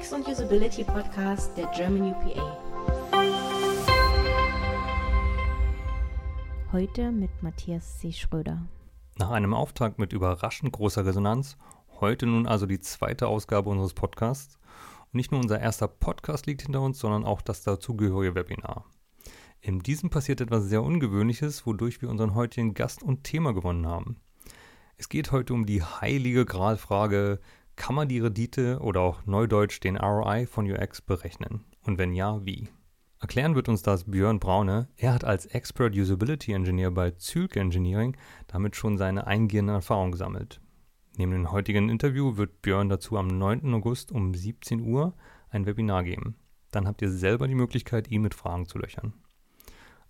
UX 0.00 0.12
und 0.12 0.26
Usability 0.26 0.84
Podcast 0.84 1.56
der 1.56 1.66
German 1.76 2.12
UPA. 2.12 2.58
Heute 6.72 7.12
mit 7.12 7.30
Matthias 7.42 7.98
C. 7.98 8.12
Schröder. 8.12 8.66
Nach 9.18 9.30
einem 9.30 9.52
Auftrag 9.52 9.98
mit 9.98 10.12
überraschend 10.12 10.72
großer 10.72 11.04
Resonanz, 11.04 11.56
heute 12.00 12.26
nun 12.26 12.46
also 12.46 12.66
die 12.66 12.80
zweite 12.80 13.28
Ausgabe 13.28 13.68
unseres 13.68 13.92
Podcasts. 13.92 14.58
Und 15.12 15.14
nicht 15.14 15.32
nur 15.32 15.40
unser 15.40 15.60
erster 15.60 15.88
Podcast 15.88 16.46
liegt 16.46 16.62
hinter 16.62 16.80
uns, 16.80 16.98
sondern 16.98 17.24
auch 17.24 17.42
das 17.42 17.62
dazugehörige 17.62 18.34
Webinar. 18.34 18.86
In 19.60 19.80
diesem 19.80 20.08
passiert 20.08 20.40
etwas 20.40 20.64
sehr 20.64 20.82
Ungewöhnliches, 20.82 21.66
wodurch 21.66 22.00
wir 22.00 22.08
unseren 22.08 22.34
heutigen 22.34 22.74
Gast 22.74 23.02
und 23.02 23.24
Thema 23.24 23.52
gewonnen 23.52 23.86
haben. 23.86 24.16
Es 24.96 25.08
geht 25.08 25.32
heute 25.32 25.54
um 25.54 25.66
die 25.66 25.82
heilige 25.82 26.44
Gralfrage, 26.44 27.40
kann 27.80 27.94
man 27.94 28.08
die 28.08 28.18
Rendite 28.20 28.78
oder 28.80 29.00
auch 29.00 29.24
neudeutsch 29.24 29.80
den 29.80 29.96
ROI 29.96 30.46
von 30.46 30.70
UX 30.70 31.00
berechnen? 31.00 31.64
Und 31.82 31.96
wenn 31.96 32.12
ja, 32.12 32.44
wie? 32.44 32.68
Erklären 33.20 33.54
wird 33.54 33.70
uns 33.70 33.80
das 33.80 34.04
Björn 34.04 34.38
Braune. 34.38 34.88
Er 34.98 35.14
hat 35.14 35.24
als 35.24 35.46
Expert 35.46 35.96
Usability 35.96 36.52
Engineer 36.52 36.90
bei 36.90 37.12
Zülke 37.12 37.58
Engineering 37.58 38.18
damit 38.48 38.76
schon 38.76 38.98
seine 38.98 39.26
eingehende 39.26 39.72
Erfahrung 39.72 40.12
gesammelt. 40.12 40.60
Neben 41.16 41.32
dem 41.32 41.50
heutigen 41.52 41.88
Interview 41.88 42.36
wird 42.36 42.60
Björn 42.60 42.90
dazu 42.90 43.16
am 43.16 43.28
9. 43.28 43.72
August 43.72 44.12
um 44.12 44.34
17 44.34 44.82
Uhr 44.82 45.14
ein 45.48 45.64
Webinar 45.64 46.04
geben. 46.04 46.36
Dann 46.72 46.86
habt 46.86 47.00
ihr 47.00 47.10
selber 47.10 47.48
die 47.48 47.54
Möglichkeit, 47.54 48.10
ihn 48.10 48.20
mit 48.20 48.34
Fragen 48.34 48.66
zu 48.66 48.78
löchern. 48.78 49.14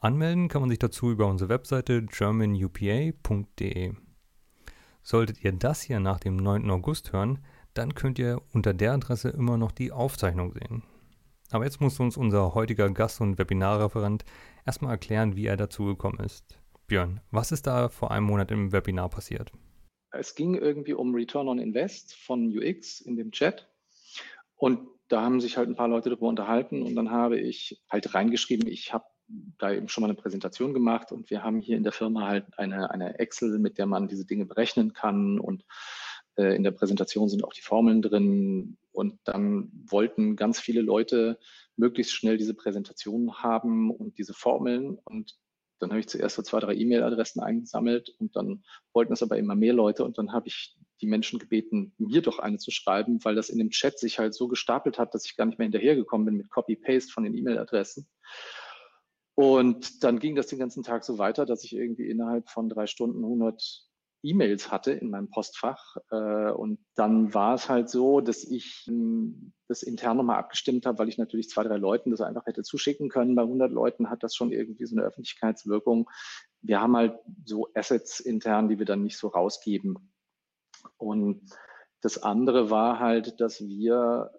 Anmelden 0.01 0.49
kann 0.49 0.63
man 0.63 0.71
sich 0.71 0.81
dazu 0.81 1.13
über 1.13 1.29
unsere 1.29 1.51
Webseite 1.51 2.03
germanupa.de. 2.03 3.93
Solltet 5.03 5.45
ihr 5.45 5.53
das 5.53 5.83
hier 5.83 6.01
nach 6.01 6.19
dem 6.19 6.37
9. 6.37 6.69
August 6.69 7.13
hören, 7.13 7.39
dann 7.75 7.95
könnt 7.95 8.19
ihr 8.19 8.41
unter 8.53 8.75
der 8.75 8.93
Adresse 8.93 9.31
immer 9.31 9.57
noch 9.57 9.73
die 9.73 9.93
Aufzeichnung 9.93 10.53
sehen. 10.53 10.83
Aber 11.51 11.65
jetzt 11.65 11.81
muss 11.81 11.99
uns 11.99 12.17
unser 12.17 12.55
heutiger 12.55 12.91
Gast 12.91 13.21
und 13.21 13.39
Webinarreferent 13.39 14.25
erstmal 14.65 14.93
erklären, 14.93 15.37
wie 15.37 15.47
er 15.47 15.57
dazu 15.57 15.85
gekommen 15.85 16.21
ist. 16.21 16.59
Björn, 16.87 17.21
was 17.31 17.53
ist 17.53 17.67
da 17.67 17.89
vor 17.89 18.11
einem 18.11 18.27
Monat 18.27 18.51
im 18.51 18.73
Webinar 18.73 19.09
passiert? 19.09 19.53
Es 20.13 20.35
ging 20.35 20.55
irgendwie 20.55 20.95
um 20.95 21.15
Return 21.15 21.49
on 21.49 21.59
Invest 21.59 22.15
von 22.15 22.47
UX 22.47 23.01
in 23.01 23.17
dem 23.17 23.31
Chat. 23.31 23.69
Und 24.57 24.81
da 25.09 25.23
haben 25.23 25.41
sich 25.41 25.57
halt 25.57 25.69
ein 25.69 25.77
paar 25.77 25.89
Leute 25.89 26.11
darüber 26.11 26.29
unterhalten 26.29 26.83
und 26.83 26.95
dann 26.95 27.11
habe 27.11 27.39
ich 27.39 27.83
halt 27.91 28.15
reingeschrieben, 28.15 28.69
ich 28.69 28.93
habe 28.93 29.05
da 29.59 29.73
eben 29.73 29.89
schon 29.89 30.03
mal 30.03 30.09
eine 30.09 30.21
Präsentation 30.21 30.75
gemacht 30.75 31.13
und 31.13 31.31
wir 31.31 31.43
haben 31.43 31.61
hier 31.61 31.77
in 31.77 31.83
der 31.83 31.93
Firma 31.93 32.27
halt 32.27 32.47
eine, 32.59 32.91
eine 32.91 33.19
Excel, 33.19 33.59
mit 33.59 33.79
der 33.79 33.87
man 33.87 34.09
diese 34.09 34.27
Dinge 34.27 34.47
berechnen 34.47 34.93
kann 34.93 35.39
und 35.39 35.65
äh, 36.37 36.55
in 36.55 36.63
der 36.63 36.71
Präsentation 36.71 37.29
sind 37.29 37.45
auch 37.45 37.53
die 37.53 37.63
Formeln 37.63 38.03
drin. 38.03 38.77
Und 38.93 39.19
dann 39.25 39.71
wollten 39.87 40.37
ganz 40.37 40.61
viele 40.61 40.81
Leute 40.81 41.39
möglichst 41.77 42.13
schnell 42.13 42.37
diese 42.37 42.55
Präsentation 42.55 43.35
haben 43.43 43.91
und 43.91 44.19
diese 44.19 44.35
Formeln. 44.35 44.99
Und 45.05 45.39
dann 45.79 45.91
habe 45.91 46.01
ich 46.01 46.09
zuerst 46.09 46.37
so 46.37 46.43
zwei, 46.43 46.61
drei 46.61 46.75
E-Mail-Adressen 46.75 47.41
eingesammelt 47.41 48.15
und 48.19 48.37
dann 48.37 48.63
wollten 48.93 49.15
es 49.15 49.23
aber 49.23 49.39
immer 49.39 49.55
mehr 49.55 49.73
Leute. 49.73 50.05
Und 50.05 50.19
dann 50.19 50.33
habe 50.33 50.49
ich 50.49 50.77
die 51.01 51.07
Menschen 51.07 51.39
gebeten, 51.39 51.95
mir 51.97 52.21
doch 52.21 52.39
eine 52.39 52.59
zu 52.59 52.71
schreiben, 52.71 53.25
weil 53.25 53.35
das 53.35 53.49
in 53.49 53.59
dem 53.59 53.71
Chat 53.71 53.99
sich 53.99 54.19
halt 54.19 54.35
so 54.35 54.49
gestapelt 54.49 54.99
hat, 54.99 55.15
dass 55.15 55.25
ich 55.25 55.37
gar 55.37 55.47
nicht 55.47 55.59
mehr 55.59 55.65
hinterhergekommen 55.65 56.27
bin 56.27 56.37
mit 56.37 56.51
Copy-Paste 56.51 57.11
von 57.11 57.25
den 57.25 57.35
E-Mail-Adressen. 57.35 58.07
Und 59.35 60.05
dann 60.05 60.19
ging 60.19 60.35
das 60.35 60.49
den 60.49 60.59
ganzen 60.59 60.83
Tag 60.83 61.03
so 61.03 61.17
weiter, 61.17 61.47
dass 61.47 61.65
ich 61.65 61.75
irgendwie 61.75 62.11
innerhalb 62.11 62.51
von 62.51 62.69
drei 62.69 62.87
Stunden 62.87 63.25
100 63.25 63.90
E-Mails 64.23 64.71
hatte 64.71 64.93
in 64.93 65.11
meinem 65.11 65.31
Postfach. 65.31 65.97
Äh, 66.11 66.51
und 66.53 66.79
dann 66.95 67.33
war 67.35 67.55
es 67.55 67.69
halt 67.69 67.89
so, 67.89 68.21
dass 68.21 68.45
ich 68.45 68.87
ähm, 68.89 69.53
das 69.69 69.83
intern 69.83 70.17
nochmal 70.17 70.39
abgestimmt 70.39 70.87
habe, 70.87 70.99
weil 70.99 71.09
ich 71.09 71.19
natürlich 71.19 71.49
zwei, 71.49 71.63
drei 71.65 71.77
Leuten 71.77 72.11
das 72.11 72.21
einfach 72.21 72.47
hätte 72.47 72.63
zuschicken 72.63 73.09
können. 73.09 73.35
Bei 73.35 73.43
100 73.43 73.71
Leuten 73.71 74.11
hat 74.11 74.23
das 74.23 74.35
schon 74.35 74.53
irgendwie 74.53 74.87
so 74.87 74.97
eine 74.97 75.05
Öffentlichkeitswirkung. 75.05 76.11
Wir 76.61 76.81
haben 76.81 76.97
halt 76.97 77.15
so 77.45 77.69
Assets 77.75 78.21
intern, 78.21 78.69
die 78.69 78.79
wir 78.79 78.87
dann 78.87 79.03
nicht 79.03 79.17
so 79.17 79.29
rausgeben. 79.29 79.97
Und 80.97 81.51
das 82.01 82.23
andere 82.23 82.71
war 82.71 82.99
halt, 82.99 83.41
dass 83.41 83.61
wir 83.61 84.31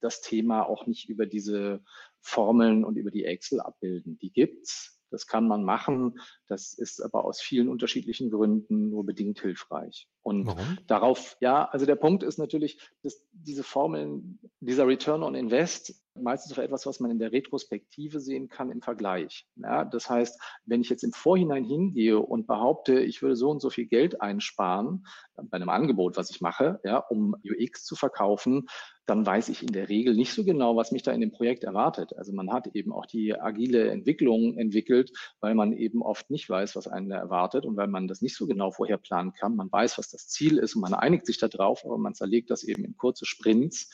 das 0.00 0.20
Thema 0.20 0.62
auch 0.68 0.86
nicht 0.86 1.08
über 1.08 1.26
diese 1.26 1.82
Formeln 2.20 2.84
und 2.84 2.96
über 2.96 3.10
die 3.10 3.24
Excel 3.24 3.60
abbilden. 3.60 4.18
Die 4.18 4.32
gibt's. 4.32 5.01
Das 5.12 5.26
kann 5.26 5.46
man 5.46 5.64
machen. 5.64 6.18
Das 6.46 6.72
ist 6.72 7.00
aber 7.00 7.24
aus 7.24 7.40
vielen 7.40 7.68
unterschiedlichen 7.68 8.30
Gründen 8.30 8.90
nur 8.90 9.04
bedingt 9.04 9.40
hilfreich. 9.40 10.08
Und 10.22 10.46
Warum? 10.46 10.78
darauf, 10.86 11.36
ja, 11.40 11.66
also 11.66 11.86
der 11.86 11.96
Punkt 11.96 12.22
ist 12.22 12.38
natürlich, 12.38 12.78
dass 13.02 13.26
diese 13.32 13.62
Formeln, 13.62 14.38
dieser 14.60 14.86
Return 14.86 15.22
on 15.22 15.34
Invest 15.34 15.94
meistens 16.14 16.52
auch 16.52 16.62
etwas, 16.62 16.86
was 16.86 17.00
man 17.00 17.10
in 17.10 17.18
der 17.18 17.32
Retrospektive 17.32 18.20
sehen 18.20 18.48
kann 18.48 18.70
im 18.70 18.82
Vergleich. 18.82 19.46
Ja, 19.56 19.84
das 19.84 20.10
heißt, 20.10 20.40
wenn 20.66 20.82
ich 20.82 20.90
jetzt 20.90 21.04
im 21.04 21.12
Vorhinein 21.12 21.64
hingehe 21.64 22.18
und 22.18 22.46
behaupte, 22.46 23.00
ich 23.00 23.22
würde 23.22 23.36
so 23.36 23.50
und 23.50 23.60
so 23.60 23.70
viel 23.70 23.86
Geld 23.86 24.20
einsparen 24.20 25.06
bei 25.36 25.56
einem 25.56 25.70
Angebot, 25.70 26.16
was 26.16 26.30
ich 26.30 26.40
mache, 26.40 26.80
ja, 26.84 26.98
um 26.98 27.34
UX 27.44 27.84
zu 27.84 27.96
verkaufen, 27.96 28.66
dann 29.06 29.26
weiß 29.26 29.48
ich 29.48 29.62
in 29.62 29.72
der 29.72 29.88
Regel 29.88 30.14
nicht 30.14 30.32
so 30.32 30.44
genau, 30.44 30.76
was 30.76 30.92
mich 30.92 31.02
da 31.02 31.12
in 31.12 31.20
dem 31.20 31.32
Projekt 31.32 31.64
erwartet. 31.64 32.16
Also 32.16 32.32
man 32.32 32.52
hat 32.52 32.68
eben 32.68 32.92
auch 32.92 33.06
die 33.06 33.38
agile 33.38 33.90
Entwicklung 33.90 34.56
entwickelt, 34.56 35.12
weil 35.40 35.54
man 35.54 35.72
eben 35.72 36.02
oft 36.02 36.30
nicht 36.30 36.48
weiß, 36.48 36.76
was 36.76 36.86
einen 36.86 37.08
da 37.08 37.16
erwartet 37.16 37.66
und 37.66 37.76
weil 37.76 37.88
man 37.88 38.06
das 38.06 38.22
nicht 38.22 38.36
so 38.36 38.46
genau 38.46 38.70
vorher 38.70 38.98
planen 38.98 39.32
kann. 39.32 39.56
Man 39.56 39.70
weiß, 39.72 39.98
was 39.98 40.08
das 40.10 40.28
Ziel 40.28 40.58
ist 40.58 40.76
und 40.76 40.82
man 40.82 40.94
einigt 40.94 41.26
sich 41.26 41.38
darauf, 41.38 41.84
aber 41.84 41.98
man 41.98 42.14
zerlegt 42.14 42.50
das 42.50 42.62
eben 42.62 42.84
in 42.84 42.96
kurze 42.96 43.26
Sprints 43.26 43.90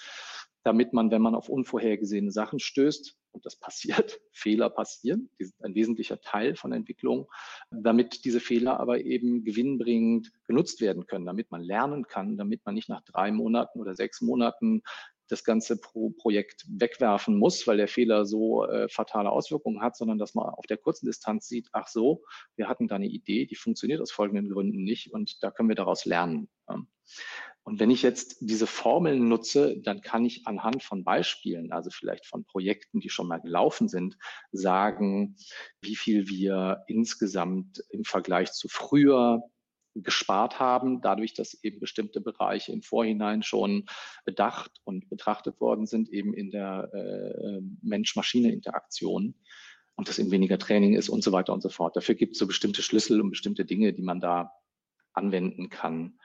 damit 0.65 0.93
man, 0.93 1.11
wenn 1.11 1.23
man 1.23 1.35
auf 1.35 1.49
unvorhergesehene 1.49 2.31
Sachen 2.31 2.59
stößt, 2.59 3.17
und 3.33 3.47
das 3.47 3.57
passiert, 3.57 4.21
Fehler 4.33 4.71
passieren, 4.71 5.31
die 5.39 5.45
sind 5.45 5.65
ein 5.65 5.75
wesentlicher 5.75 6.21
Teil 6.21 6.57
von 6.57 6.73
Entwicklung, 6.73 7.29
damit 7.71 8.25
diese 8.25 8.41
Fehler 8.41 8.81
aber 8.81 9.01
eben 9.01 9.45
gewinnbringend 9.45 10.33
genutzt 10.47 10.81
werden 10.81 11.07
können, 11.07 11.27
damit 11.27 11.51
man 11.51 11.63
lernen 11.63 12.07
kann, 12.07 12.37
damit 12.37 12.65
man 12.65 12.75
nicht 12.75 12.89
nach 12.89 13.03
drei 13.03 13.31
Monaten 13.31 13.81
oder 13.81 13.95
sechs 13.95 14.21
Monaten 14.21 14.83
das 15.29 15.45
ganze 15.45 15.79
Pro 15.79 16.11
Projekt 16.11 16.65
wegwerfen 16.69 17.39
muss, 17.39 17.67
weil 17.67 17.77
der 17.77 17.89
Fehler 17.89 18.25
so 18.25 18.65
äh, 18.65 18.89
fatale 18.89 19.31
Auswirkungen 19.31 19.83
hat, 19.83 19.97
sondern 19.97 20.19
dass 20.19 20.35
man 20.35 20.47
auf 20.47 20.67
der 20.67 20.79
kurzen 20.79 21.07
Distanz 21.07 21.49
sieht, 21.49 21.69
ach 21.73 21.87
so, 21.87 22.23
wir 22.57 22.69
hatten 22.69 22.89
da 22.89 22.97
eine 22.97 23.07
Idee, 23.07 23.47
die 23.47 23.55
funktioniert 23.55 24.01
aus 24.01 24.11
folgenden 24.11 24.51
Gründen 24.51 24.83
nicht 24.83 25.13
und 25.13 25.43
da 25.43 25.51
können 25.51 25.69
wir 25.69 25.77
daraus 25.77 26.05
lernen. 26.05 26.49
Und 27.69 27.81
wenn 27.81 27.91
ich 27.91 28.01
jetzt 28.01 28.39
diese 28.41 28.67
Formeln 28.67 29.29
nutze, 29.29 29.79
dann 29.83 30.01
kann 30.01 30.25
ich 30.25 30.47
anhand 30.47 30.83
von 30.83 31.05
Beispielen, 31.05 31.71
also 31.71 31.91
vielleicht 31.91 32.25
von 32.25 32.47
Projekten, 32.47 33.01
die 33.01 33.11
schon 33.11 33.29
mal 33.29 33.43
gelaufen 33.43 33.89
sind, 33.89 34.17
sagen, 34.53 35.37
wie 35.83 35.95
viel 35.95 36.29
wir 36.29 36.85
insgesamt 36.87 37.85
im 37.91 38.05
Vergleich 38.05 38.53
zu 38.53 38.69
früher 38.69 39.43
gespart 39.95 40.59
haben, 40.59 41.03
dadurch, 41.03 41.35
dass 41.35 41.63
eben 41.63 41.79
bestimmte 41.79 42.23
Bereiche 42.23 42.73
im 42.73 42.81
Vorhinein 42.81 43.43
schon 43.43 43.85
bedacht 44.25 44.71
und 44.85 45.11
betrachtet 45.11 45.61
worden 45.61 45.85
sind, 45.85 46.09
eben 46.09 46.33
in 46.33 46.51
der 46.51 46.89
äh, 46.95 47.61
Mensch-Maschine-Interaktion 47.83 49.35
und 49.97 50.09
das 50.09 50.19
eben 50.19 50.31
weniger 50.31 50.59
Training 50.59 50.95
ist 50.95 51.11
und 51.11 51.23
so 51.23 51.33
weiter 51.33 51.53
und 51.53 51.61
so 51.61 51.69
fort. 51.69 51.97
Dafür 51.97 52.15
gibt 52.15 52.33
es 52.33 52.39
so 52.39 52.47
bestimmte 52.47 52.81
Schlüssel 52.81 53.21
und 53.21 53.29
bestimmte 53.29 53.67
Dinge, 53.67 53.93
die 53.93 54.01
man 54.03 54.21
da 54.21 54.53
anwenden 55.13 55.69
kann. 55.69 56.18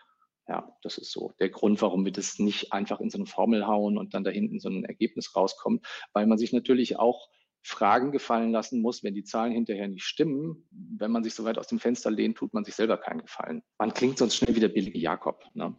Ja, 0.47 0.75
das 0.81 0.97
ist 0.97 1.11
so 1.11 1.33
der 1.39 1.49
Grund, 1.49 1.81
warum 1.81 2.03
wir 2.03 2.11
das 2.11 2.37
nicht 2.37 2.73
einfach 2.73 2.99
in 2.99 3.09
so 3.09 3.17
eine 3.17 3.25
Formel 3.25 3.65
hauen 3.65 3.97
und 3.97 4.13
dann 4.13 4.25
da 4.25 4.31
hinten 4.31 4.59
so 4.59 4.69
ein 4.69 4.83
Ergebnis 4.83 5.35
rauskommt, 5.35 5.85
weil 6.11 6.27
man 6.27 6.37
sich 6.37 6.51
natürlich 6.51 6.99
auch 6.99 7.29
Fragen 7.61 8.11
gefallen 8.11 8.51
lassen 8.51 8.81
muss, 8.81 9.03
wenn 9.03 9.15
die 9.15 9.23
Zahlen 9.23 9.53
hinterher 9.53 9.87
nicht 9.87 10.03
stimmen. 10.03 10.67
Wenn 10.71 11.11
man 11.11 11.23
sich 11.23 11.33
so 11.33 11.45
weit 11.45 11.57
aus 11.57 11.67
dem 11.67 11.79
Fenster 11.79 12.11
lehnt, 12.11 12.37
tut 12.37 12.53
man 12.53 12.65
sich 12.65 12.75
selber 12.75 12.97
keinen 12.97 13.21
Gefallen. 13.21 13.63
Man 13.77 13.93
klingt 13.93 14.17
sonst 14.17 14.35
schnell 14.35 14.53
wie 14.53 14.59
der 14.59 14.67
billige 14.67 14.99
Jakob. 14.99 15.45
Ne? 15.53 15.73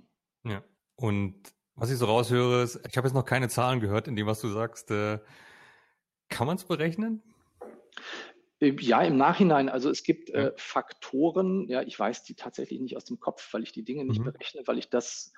Ja. 0.45 0.65
Und 0.97 1.35
was 1.75 1.91
ich 1.91 1.99
so 1.99 2.07
raushöre, 2.07 2.63
ist, 2.63 2.81
ich 2.89 2.97
habe 2.97 3.07
jetzt 3.07 3.15
noch 3.15 3.27
keine 3.27 3.51
Zahlen 3.51 3.81
gehört 3.81 4.09
in 4.09 4.17
dem, 4.17 4.27
was 4.27 4.41
du 4.41 4.49
sagst. 4.49 4.91
Äh, 4.91 5.19
kann 6.31 6.47
man 6.47 6.57
es 6.57 6.65
berechnen? 6.65 7.23
Äh, 8.65 8.77
ja, 8.81 9.03
im 9.03 9.17
Nachhinein. 9.17 9.69
Also 9.69 9.91
es 9.91 10.03
gibt 10.03 10.31
ja. 10.31 10.49
äh, 10.49 10.53
Faktoren, 10.57 11.69
ja, 11.69 11.83
ich 11.83 11.99
weiß 11.99 12.25
die 12.25 12.35
tatsächlich 12.35 12.81
nicht 12.81 12.97
aus 12.97 13.05
dem 13.05 13.21
Kopf, 13.21 13.53
weil 13.53 13.63
ich 13.63 13.73
die 13.73 13.85
Dinge 13.85 14.05
nicht 14.05 14.21
mhm. 14.21 14.25
berechne, 14.25 14.63
weil 14.67 14.79
ich 14.79 14.89
das 14.89 15.33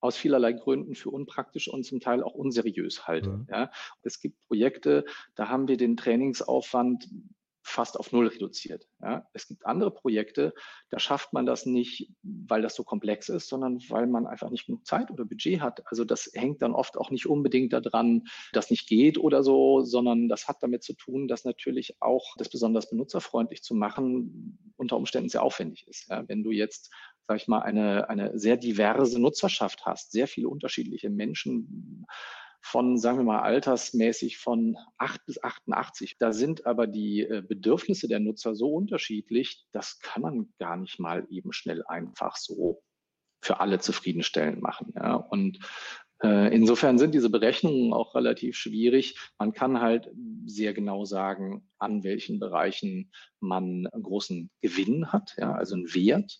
aus 0.00 0.16
vielerlei 0.16 0.52
Gründen 0.52 0.96
für 0.96 1.10
unpraktisch 1.10 1.68
und 1.68 1.84
zum 1.84 2.00
Teil 2.00 2.22
auch 2.22 2.34
unseriös 2.34 3.06
halte. 3.06 3.30
Mhm. 3.30 3.46
Ja. 3.50 3.70
Es 4.02 4.20
gibt 4.20 4.36
Projekte, 4.48 5.04
da 5.36 5.48
haben 5.48 5.68
wir 5.68 5.76
den 5.76 5.96
Trainingsaufwand 5.96 7.08
fast 7.62 7.98
auf 7.98 8.12
Null 8.12 8.26
reduziert. 8.26 8.88
Ja. 9.00 9.26
Es 9.32 9.46
gibt 9.46 9.64
andere 9.66 9.90
Projekte, 9.90 10.52
da 10.90 10.98
schafft 10.98 11.32
man 11.32 11.46
das 11.46 11.64
nicht, 11.64 12.10
weil 12.22 12.60
das 12.60 12.74
so 12.74 12.82
komplex 12.82 13.28
ist, 13.28 13.48
sondern 13.48 13.78
weil 13.88 14.06
man 14.06 14.26
einfach 14.26 14.50
nicht 14.50 14.66
genug 14.66 14.86
Zeit 14.86 15.10
oder 15.10 15.24
Budget 15.24 15.60
hat. 15.60 15.82
Also 15.86 16.04
das 16.04 16.30
hängt 16.34 16.62
dann 16.62 16.74
oft 16.74 16.96
auch 16.96 17.10
nicht 17.10 17.26
unbedingt 17.26 17.72
daran, 17.72 18.24
dass 18.52 18.70
nicht 18.70 18.88
geht 18.88 19.16
oder 19.16 19.42
so, 19.42 19.82
sondern 19.82 20.28
das 20.28 20.48
hat 20.48 20.62
damit 20.62 20.82
zu 20.82 20.94
tun, 20.94 21.28
dass 21.28 21.44
natürlich 21.44 21.96
auch 22.00 22.34
das 22.36 22.48
besonders 22.48 22.90
benutzerfreundlich 22.90 23.62
zu 23.62 23.74
machen 23.74 24.58
unter 24.76 24.96
Umständen 24.96 25.28
sehr 25.28 25.42
aufwendig 25.42 25.86
ist. 25.88 26.08
Ja. 26.08 26.28
Wenn 26.28 26.42
du 26.42 26.50
jetzt 26.50 26.90
sag 27.28 27.36
ich 27.36 27.48
mal, 27.48 27.60
eine, 27.60 28.08
eine 28.08 28.36
sehr 28.38 28.56
diverse 28.56 29.20
Nutzerschaft 29.20 29.86
hast, 29.86 30.10
sehr 30.10 30.26
viele 30.26 30.48
unterschiedliche 30.48 31.08
Menschen, 31.08 32.04
von, 32.62 32.96
sagen 32.96 33.18
wir 33.18 33.24
mal, 33.24 33.42
altersmäßig 33.42 34.38
von 34.38 34.76
8 34.98 35.26
bis 35.26 35.42
88. 35.42 36.16
Da 36.18 36.32
sind 36.32 36.64
aber 36.64 36.86
die 36.86 37.22
äh, 37.22 37.42
Bedürfnisse 37.46 38.08
der 38.08 38.20
Nutzer 38.20 38.54
so 38.54 38.72
unterschiedlich, 38.72 39.66
das 39.72 39.98
kann 39.98 40.22
man 40.22 40.52
gar 40.58 40.76
nicht 40.76 40.98
mal 40.98 41.26
eben 41.28 41.52
schnell 41.52 41.84
einfach 41.84 42.36
so 42.36 42.82
für 43.42 43.58
alle 43.60 43.80
zufriedenstellend 43.80 44.62
machen. 44.62 44.94
Ja. 44.94 45.16
Und 45.16 45.58
äh, 46.22 46.54
insofern 46.54 46.98
sind 46.98 47.14
diese 47.14 47.30
Berechnungen 47.30 47.92
auch 47.92 48.14
relativ 48.14 48.56
schwierig. 48.56 49.18
Man 49.38 49.52
kann 49.52 49.80
halt 49.80 50.08
sehr 50.46 50.72
genau 50.72 51.04
sagen, 51.04 51.68
an 51.78 52.04
welchen 52.04 52.38
Bereichen 52.38 53.10
man 53.40 53.88
großen 53.90 54.48
Gewinn 54.60 55.12
hat, 55.12 55.34
ja, 55.36 55.52
also 55.52 55.74
einen 55.74 55.92
Wert, 55.94 56.38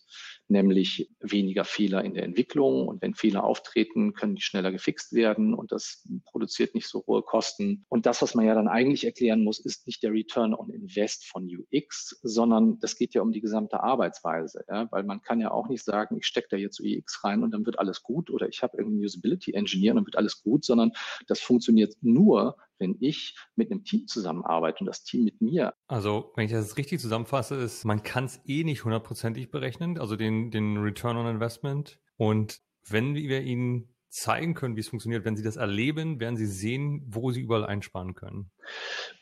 nämlich 0.53 1.09
weniger 1.19 1.65
Fehler 1.65 2.05
in 2.05 2.13
der 2.13 2.23
Entwicklung. 2.23 2.87
Und 2.87 3.01
wenn 3.01 3.13
Fehler 3.13 3.43
auftreten, 3.43 4.13
können 4.13 4.35
die 4.35 4.41
schneller 4.41 4.71
gefixt 4.71 5.11
werden 5.11 5.53
und 5.53 5.73
das 5.73 6.07
produziert 6.23 6.75
nicht 6.75 6.87
so 6.87 7.03
hohe 7.05 7.21
Kosten. 7.21 7.85
Und 7.89 8.05
das, 8.05 8.21
was 8.21 8.35
man 8.35 8.45
ja 8.45 8.55
dann 8.55 8.69
eigentlich 8.69 9.03
erklären 9.03 9.43
muss, 9.43 9.59
ist 9.59 9.85
nicht 9.85 10.01
der 10.03 10.13
Return 10.13 10.53
on 10.53 10.69
Invest 10.69 11.25
von 11.25 11.45
UX, 11.45 12.19
sondern 12.23 12.79
das 12.79 12.95
geht 12.95 13.13
ja 13.13 13.21
um 13.21 13.33
die 13.33 13.41
gesamte 13.41 13.83
Arbeitsweise, 13.83 14.63
ja, 14.69 14.87
weil 14.91 15.03
man 15.03 15.21
kann 15.21 15.41
ja 15.41 15.51
auch 15.51 15.67
nicht 15.67 15.83
sagen, 15.83 16.17
ich 16.17 16.25
stecke 16.25 16.47
da 16.51 16.57
jetzt 16.57 16.79
UX 16.79 17.23
rein 17.25 17.43
und 17.43 17.51
dann 17.51 17.65
wird 17.65 17.79
alles 17.79 18.03
gut 18.03 18.29
oder 18.29 18.47
ich 18.47 18.63
habe 18.63 18.77
irgendeinen 18.77 19.05
Usability 19.05 19.53
Engineer 19.53 19.91
und 19.91 19.97
dann 19.97 20.05
wird 20.05 20.17
alles 20.17 20.41
gut, 20.41 20.63
sondern 20.63 20.93
das 21.27 21.41
funktioniert 21.41 21.95
nur, 22.01 22.55
wenn 22.83 22.97
ich 22.99 23.35
mit 23.55 23.71
einem 23.71 23.83
Team 23.83 24.07
zusammenarbeite 24.07 24.81
und 24.81 24.85
das 24.85 25.03
Team 25.03 25.23
mit 25.23 25.41
mir. 25.41 25.73
Also, 25.87 26.31
wenn 26.35 26.45
ich 26.45 26.51
das 26.51 26.77
richtig 26.77 26.99
zusammenfasse, 26.99 27.55
ist, 27.55 27.85
man 27.85 28.03
kann 28.03 28.25
es 28.25 28.39
eh 28.45 28.63
nicht 28.63 28.83
hundertprozentig 28.83 29.49
berechnen, 29.49 29.97
also 29.97 30.15
den, 30.15 30.51
den 30.51 30.77
Return 30.77 31.17
on 31.17 31.27
Investment. 31.27 31.99
Und 32.17 32.59
wenn 32.87 33.15
wir 33.15 33.41
Ihnen 33.41 33.89
zeigen 34.09 34.53
können, 34.53 34.75
wie 34.75 34.81
es 34.81 34.89
funktioniert, 34.89 35.25
wenn 35.25 35.35
Sie 35.35 35.43
das 35.43 35.55
erleben, 35.55 36.19
werden 36.19 36.37
Sie 36.37 36.45
sehen, 36.45 37.03
wo 37.07 37.31
Sie 37.31 37.41
überall 37.41 37.65
einsparen 37.65 38.13
können. 38.13 38.51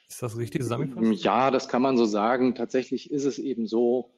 Ist 0.09 0.21
das 0.21 0.37
richtig 0.37 0.61
zusammengefasst? 0.61 1.23
Ja, 1.23 1.51
das 1.51 1.69
kann 1.69 1.81
man 1.81 1.95
so 1.95 2.05
sagen. 2.05 2.55
Tatsächlich 2.55 3.09
ist 3.09 3.23
es 3.23 3.39
eben 3.39 3.67
so, 3.67 4.13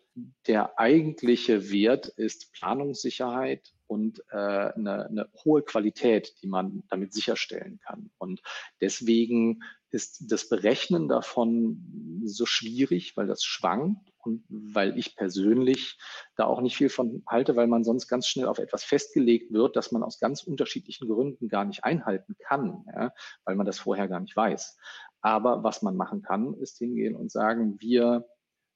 der 0.48 0.78
eigentliche 0.80 1.72
Wert 1.72 2.08
ist 2.08 2.52
Planungssicherheit 2.54 3.74
und 3.88 4.20
äh, 4.32 4.38
eine, 4.38 5.06
eine 5.06 5.30
hohe 5.44 5.62
Qualität, 5.62 6.34
die 6.42 6.48
man 6.48 6.84
damit 6.90 7.14
sicherstellen 7.14 7.80
kann. 7.86 8.12
Und 8.18 8.42
deswegen 8.82 9.64
ist 9.92 10.32
das 10.32 10.50
Berechnen 10.50 11.08
davon 11.08 12.22
so 12.26 12.46
schwierig, 12.46 13.16
weil 13.16 13.28
das 13.28 13.44
schwankt 13.44 14.12
und 14.24 14.44
weil 14.50 14.98
ich 14.98 15.16
persönlich 15.16 16.00
da 16.36 16.46
auch 16.46 16.62
nicht 16.62 16.78
viel 16.78 16.90
von 16.90 17.24
halte, 17.28 17.56
weil 17.56 17.68
man 17.68 17.84
sonst 17.84 18.08
ganz 18.08 18.28
schnell 18.28 18.48
auf 18.48 18.58
etwas 18.58 18.84
festgelegt 18.84 19.54
wird, 19.54 19.76
das 19.76 19.92
man 19.92 20.02
aus 20.02 20.20
ganz 20.20 20.44
unterschiedlichen 20.44 21.08
Gründen 21.08 21.48
gar 21.48 21.66
nicht 21.66 21.84
einhalten 21.84 22.36
kann, 22.40 22.86
ja, 22.94 23.14
weil 23.46 23.56
man 23.56 23.66
das 23.66 23.80
vorher 23.80 24.08
gar 24.08 24.20
nicht 24.20 24.36
weiß. 24.36 24.78
Aber 25.22 25.64
was 25.64 25.82
man 25.82 25.96
machen 25.96 26.22
kann, 26.22 26.54
ist 26.56 26.80
hingehen 26.80 27.16
und 27.16 27.32
sagen, 27.32 27.80
wir 27.80 28.26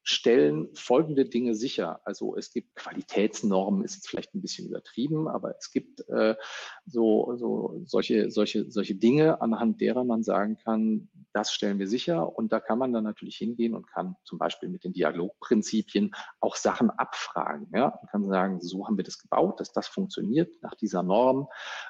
stellen 0.07 0.69
folgende 0.73 1.25
Dinge 1.25 1.53
sicher. 1.53 1.99
Also 2.05 2.37
es 2.37 2.51
gibt 2.53 2.75
Qualitätsnormen, 2.75 3.83
ist 3.83 3.95
jetzt 3.95 4.07
vielleicht 4.07 4.33
ein 4.33 4.41
bisschen 4.41 4.69
übertrieben, 4.69 5.27
aber 5.27 5.57
es 5.57 5.69
gibt 5.69 6.07
äh, 6.07 6.35
so, 6.85 7.35
so 7.35 7.81
solche, 7.83 8.31
solche, 8.31 8.71
solche 8.71 8.95
Dinge, 8.95 9.41
anhand 9.41 9.81
derer 9.81 10.05
man 10.05 10.23
sagen 10.23 10.57
kann, 10.63 11.09
das 11.37 11.53
stellen 11.53 11.77
wir 11.77 11.87
sicher. 11.87 12.35
Und 12.35 12.51
da 12.51 12.59
kann 12.59 12.79
man 12.79 12.91
dann 12.91 13.03
natürlich 13.03 13.37
hingehen 13.37 13.75
und 13.75 13.87
kann 13.87 14.15
zum 14.23 14.39
Beispiel 14.39 14.69
mit 14.69 14.83
den 14.83 14.93
Dialogprinzipien 14.93 16.15
auch 16.39 16.55
Sachen 16.55 16.89
abfragen. 16.89 17.69
Ja? 17.71 17.93
Man 18.01 18.07
kann 18.11 18.27
sagen, 18.27 18.59
so 18.59 18.87
haben 18.87 18.97
wir 18.97 19.03
das 19.03 19.19
gebaut, 19.19 19.59
dass 19.59 19.71
das 19.71 19.87
funktioniert 19.87 20.51
nach 20.63 20.73
dieser 20.73 21.03
Norm. 21.03 21.47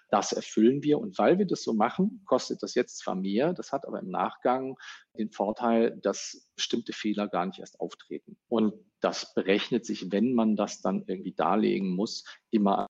Das 0.09 0.33
erfüllen 0.33 0.83
wir. 0.83 0.99
Und 0.99 1.17
weil 1.17 1.39
wir 1.39 1.47
das 1.47 1.63
so 1.63 1.73
machen, 1.73 2.21
kostet 2.25 2.61
das 2.61 2.75
jetzt 2.75 2.97
zwar 2.97 3.15
mehr, 3.15 3.53
das 3.53 3.71
hat 3.71 3.87
aber 3.87 4.01
im 4.01 4.09
Nachgang 4.09 4.75
den 5.17 5.31
Vorteil, 5.31 5.97
dass 6.01 6.51
bestimmte 6.57 6.91
Fehler 6.91 7.29
gar 7.29 7.45
nicht 7.45 7.59
erst 7.59 7.79
auftreten. 7.79 8.37
Und 8.49 8.73
das 8.99 9.33
berechnet 9.33 9.85
sich, 9.85 10.11
wenn 10.11 10.33
man 10.33 10.57
das 10.57 10.81
dann 10.81 11.05
irgendwie 11.07 11.33
darlegen 11.33 11.95
muss, 11.95 12.25
immer 12.49 12.87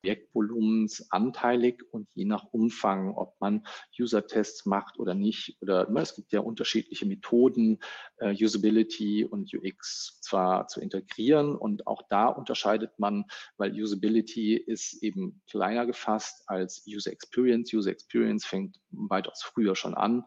Projektvolumens 0.00 1.10
anteilig 1.10 1.82
und 1.90 2.08
je 2.14 2.24
nach 2.24 2.44
Umfang, 2.52 3.14
ob 3.16 3.34
man 3.40 3.66
User-Tests 3.98 4.66
macht 4.66 4.98
oder 4.98 5.14
nicht. 5.14 5.56
Oder 5.60 5.90
ne, 5.90 6.00
es 6.00 6.14
gibt 6.14 6.32
ja 6.32 6.40
unterschiedliche 6.40 7.06
Methoden, 7.06 7.78
äh, 8.18 8.32
Usability 8.32 9.24
und 9.24 9.52
UX 9.52 10.20
zwar 10.20 10.68
zu 10.68 10.80
integrieren 10.80 11.56
und 11.56 11.86
auch 11.86 12.02
da 12.08 12.26
unterscheidet 12.26 12.98
man, 12.98 13.24
weil 13.56 13.72
Usability 13.72 14.54
ist 14.56 15.02
eben 15.02 15.42
kleiner 15.50 15.86
gefasst 15.86 16.44
als 16.46 16.84
User 16.86 17.10
Experience. 17.10 17.72
User 17.72 17.90
Experience 17.90 18.46
fängt 18.46 18.78
weitaus 18.90 19.42
früher 19.42 19.74
schon 19.74 19.94
an 19.94 20.24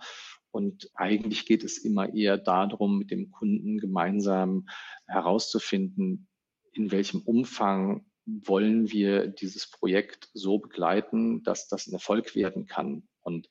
und 0.52 0.92
eigentlich 0.96 1.46
geht 1.46 1.64
es 1.64 1.78
immer 1.78 2.14
eher 2.14 2.38
darum, 2.38 3.00
mit 3.00 3.12
dem 3.12 3.32
Kunden 3.32 3.78
gemeinsam 3.78 4.68
herauszufinden, 5.08 6.28
in 6.74 6.92
welchem 6.92 7.22
Umfang 7.22 8.06
wollen 8.26 8.92
wir 8.92 9.28
dieses 9.28 9.70
Projekt 9.70 10.30
so 10.34 10.60
begleiten, 10.60 11.44
dass 11.44 11.68
das 11.68 11.88
ein 11.88 11.94
Erfolg 11.94 12.36
werden 12.36 12.66
kann. 12.68 13.08
Und 13.22 13.50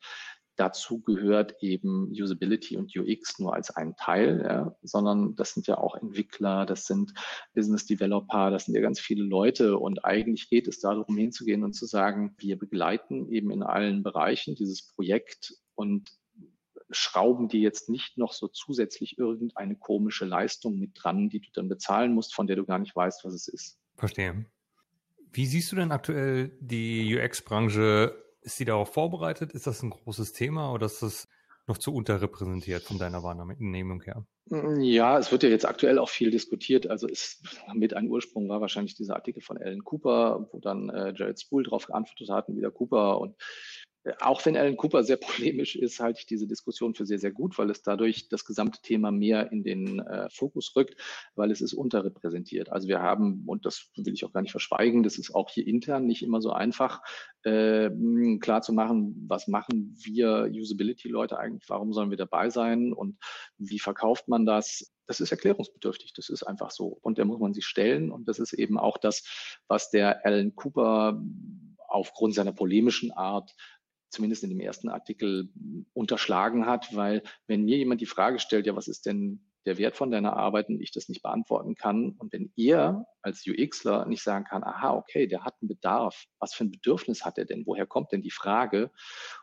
dazu 0.57 1.01
gehört 1.01 1.63
eben 1.63 2.11
Usability 2.11 2.77
und 2.77 2.95
UX 2.95 3.39
nur 3.39 3.55
als 3.55 3.71
ein 3.71 3.97
Teil, 3.97 4.43
ja, 4.45 4.77
sondern 4.83 5.35
das 5.35 5.55
sind 5.55 5.67
ja 5.67 5.79
auch 5.79 5.97
Entwickler, 5.97 6.67
das 6.67 6.85
sind 6.85 7.15
Business 7.55 7.87
Developer, 7.87 8.51
das 8.51 8.67
sind 8.67 8.75
ja 8.75 8.83
ganz 8.83 9.01
viele 9.01 9.25
Leute. 9.25 9.79
Und 9.79 10.05
eigentlich 10.05 10.51
geht 10.51 10.69
es 10.69 10.81
darum, 10.81 11.17
hinzugehen 11.17 11.65
und 11.65 11.73
zu 11.73 11.87
sagen, 11.87 12.35
wir 12.39 12.59
begleiten 12.59 13.31
eben 13.33 13.51
in 13.51 13.63
allen 13.63 14.03
Bereichen 14.03 14.55
dieses 14.55 14.87
Projekt 14.87 15.55
und 15.75 16.11
schrauben 16.91 17.49
dir 17.49 17.61
jetzt 17.61 17.89
nicht 17.89 18.19
noch 18.19 18.33
so 18.33 18.49
zusätzlich 18.49 19.17
irgendeine 19.17 19.77
komische 19.77 20.27
Leistung 20.27 20.79
mit 20.79 20.91
dran, 20.95 21.29
die 21.29 21.41
du 21.41 21.49
dann 21.55 21.69
bezahlen 21.69 22.13
musst, 22.13 22.35
von 22.35 22.47
der 22.47 22.57
du 22.57 22.67
gar 22.67 22.79
nicht 22.79 22.95
weißt, 22.95 23.25
was 23.25 23.33
es 23.33 23.49
ist. 23.49 23.79
Verstehe. 23.97 24.45
Wie 25.33 25.47
siehst 25.47 25.71
du 25.73 25.77
denn 25.77 25.93
aktuell 25.93 26.57
die 26.61 27.17
UX-Branche? 27.17 28.15
Ist 28.43 28.57
sie 28.57 28.65
darauf 28.65 28.93
vorbereitet? 28.93 29.53
Ist 29.53 29.67
das 29.67 29.83
ein 29.83 29.91
großes 29.91 30.33
Thema 30.33 30.73
oder 30.73 30.87
ist 30.87 31.03
das 31.03 31.29
noch 31.67 31.79
zu 31.79 31.95
unterrepräsentiert 31.95 32.83
von 32.83 32.99
deiner 32.99 33.23
Wahrnehmung 33.23 34.03
her? 34.03 34.25
Ja, 34.81 35.19
es 35.19 35.31
wird 35.31 35.45
ja 35.45 35.49
jetzt 35.49 35.67
aktuell 35.67 35.99
auch 35.99 36.09
viel 36.09 36.33
diskutiert. 36.33 36.89
Also 36.89 37.07
es, 37.07 37.41
mit 37.75 37.95
einem 37.95 38.11
Ursprung 38.11 38.49
war 38.49 38.61
wahrscheinlich 38.61 38.97
dieser 38.97 39.15
Artikel 39.15 39.41
von 39.41 39.59
Alan 39.59 39.85
Cooper, 39.85 40.49
wo 40.51 40.59
dann 40.59 40.91
äh, 40.91 41.13
Jared 41.15 41.41
Spool 41.41 41.63
darauf 41.63 41.87
geantwortet 41.87 42.29
hat 42.31 42.49
und 42.49 42.57
wieder 42.57 42.73
Cooper. 42.73 43.21
Und 43.21 43.37
auch 44.21 44.45
wenn 44.47 44.57
Alan 44.57 44.77
Cooper 44.77 45.05
sehr 45.05 45.17
polemisch 45.21 45.77
ist, 45.77 46.01
halte 46.01 46.21
ich 46.21 46.27
diese 46.27 46.47
Diskussion 46.47 46.95
für 46.95 47.07
sehr, 47.07 47.19
sehr 47.19 47.33
gut, 47.33 47.59
weil 47.59 47.71
es 47.71 47.83
dadurch 47.83 48.29
das 48.29 48.45
gesamte 48.45 48.81
Thema 48.83 49.11
mehr 49.11 49.53
in 49.53 49.63
den 49.63 50.01
äh, 50.01 50.29
Fokus 50.31 50.75
rückt, 50.77 50.97
weil 51.35 51.51
es 51.51 51.61
ist 51.61 51.75
unterrepräsentiert. 51.75 52.71
Also 52.71 52.89
wir 52.89 53.01
haben, 53.01 53.45
und 53.47 53.67
das 53.67 53.91
will 53.97 54.15
ich 54.15 54.25
auch 54.25 54.33
gar 54.33 54.43
nicht 54.43 54.53
verschweigen, 54.53 55.03
das 55.03 55.19
ist 55.19 55.35
auch 55.35 55.51
hier 55.51 55.67
intern 55.67 56.07
nicht 56.07 56.23
immer 56.23 56.41
so 56.41 56.53
einfach, 56.53 57.03
äh, 57.43 57.91
klar 58.41 58.63
zu 58.63 58.73
machen, 58.73 59.27
was 59.29 59.49
machen 59.49 59.97
wir 60.03 60.51
Usability-Leute 60.51 61.39
eigentlich, 61.39 61.69
warum 61.69 61.93
sollen 61.93 62.11
wir 62.11 62.19
dabei 62.19 62.51
sein 62.51 62.93
und 62.93 63.19
wie 63.59 63.79
verkauft 63.79 64.29
man 64.29 64.47
das? 64.47 64.93
Das 65.07 65.21
ist 65.21 65.33
erklärungsbedürftig, 65.33 66.13
das 66.15 66.29
ist 66.29 66.45
einfach 66.45 66.71
so. 66.71 66.99
Und 67.03 67.19
da 67.19 67.25
muss 67.25 67.41
man 67.41 67.53
sich 67.53 67.67
stellen 67.67 68.13
und 68.13 68.29
das 68.29 68.39
ist 68.39 68.53
eben 68.53 68.79
auch 68.79 68.97
das, 68.97 69.61
was 69.67 69.91
der 69.91 70.25
Alan 70.25 70.55
Cooper 70.55 71.21
aufgrund 71.89 72.35
seiner 72.35 72.53
polemischen 72.53 73.11
Art 73.11 73.55
zumindest 74.11 74.45
in 74.45 74.51
dem 74.51 74.61
ersten 74.61 74.89
Artikel 74.89 75.49
unterschlagen 75.93 76.67
hat, 76.67 76.95
weil 76.95 77.23
wenn 77.47 77.65
mir 77.65 77.77
jemand 77.77 78.01
die 78.01 78.07
Frage 78.07 78.39
stellt, 78.39 78.67
ja, 78.67 78.77
was 78.77 78.89
ist 78.89 79.07
denn 79.07 79.41
der 79.67 79.79
Wert 79.79 79.97
von 79.97 80.11
deiner 80.11 80.37
Arbeit 80.37 80.69
und 80.69 80.81
ich 80.81 80.91
das 80.91 81.09
nicht 81.09 81.23
beantworten 81.23 81.75
kann 81.75 82.13
und 82.19 82.33
wenn 82.33 82.53
er 82.57 83.07
als 83.23 83.47
UXler 83.47 84.07
nicht 84.07 84.23
sagen 84.23 84.45
kann, 84.45 84.65
aha, 84.65 84.95
okay, 84.95 85.27
der 85.27 85.45
hat 85.45 85.55
einen 85.61 85.69
Bedarf, 85.69 86.25
was 86.39 86.55
für 86.55 86.65
ein 86.65 86.71
Bedürfnis 86.71 87.25
hat 87.25 87.37
er 87.37 87.45
denn, 87.45 87.67
woher 87.67 87.87
kommt 87.87 88.13
denn 88.13 88.23
die 88.23 88.31
Frage 88.31 88.91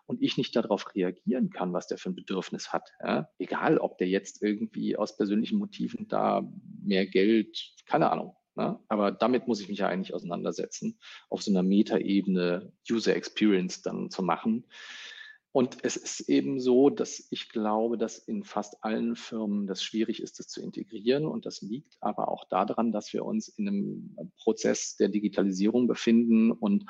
und 0.08 0.22
ich 0.22 0.38
nicht 0.38 0.56
darauf 0.56 0.96
reagieren 0.96 1.52
kann, 1.52 1.74
was 1.74 1.88
der 1.88 2.00
für 2.00 2.10
ein 2.10 2.16
Bedürfnis 2.16 2.74
hat, 2.74 2.90
ja? 3.04 3.30
egal 3.38 3.78
ob 3.78 3.98
der 4.00 4.08
jetzt 4.08 4.42
irgendwie 4.42 4.98
aus 4.98 5.16
persönlichen 5.16 5.60
Motiven 5.60 6.08
da 6.08 6.42
mehr 6.84 7.06
Geld, 7.06 7.74
keine 7.86 8.10
Ahnung, 8.10 8.36
Ne? 8.58 8.80
Aber 8.88 9.12
damit 9.12 9.48
muss 9.48 9.62
ich 9.62 9.70
mich 9.70 9.80
ja 9.80 9.88
eigentlich 9.88 10.14
auseinandersetzen, 10.14 10.98
auf 11.30 11.44
so 11.44 11.52
einer 11.52 11.64
Metaebene 11.64 12.74
User 12.90 13.16
Experience 13.16 13.84
dann 13.84 14.10
zu 14.10 14.24
machen. 14.24 14.66
Und 15.54 15.78
es 15.84 15.98
ist 15.98 16.30
eben 16.30 16.60
so, 16.60 16.90
dass 16.90 17.28
ich 17.32 17.50
glaube, 17.50 17.98
dass 17.98 18.20
in 18.20 18.44
fast 18.44 18.84
allen 18.84 19.16
Firmen 19.16 19.66
das 19.66 19.82
schwierig 19.82 20.22
ist, 20.22 20.38
das 20.40 20.50
zu 20.50 20.62
integrieren. 20.62 21.26
Und 21.26 21.46
das 21.46 21.62
liegt 21.62 21.98
aber 22.00 22.28
auch 22.28 22.46
daran, 22.46 22.92
dass 22.92 23.12
wir 23.14 23.26
uns 23.26 23.48
in 23.48 23.68
einem 23.68 24.32
Prozess 24.38 24.98
der 24.98 25.10
Digitalisierung 25.10 25.88
befinden 25.88 26.52
und 26.52 26.86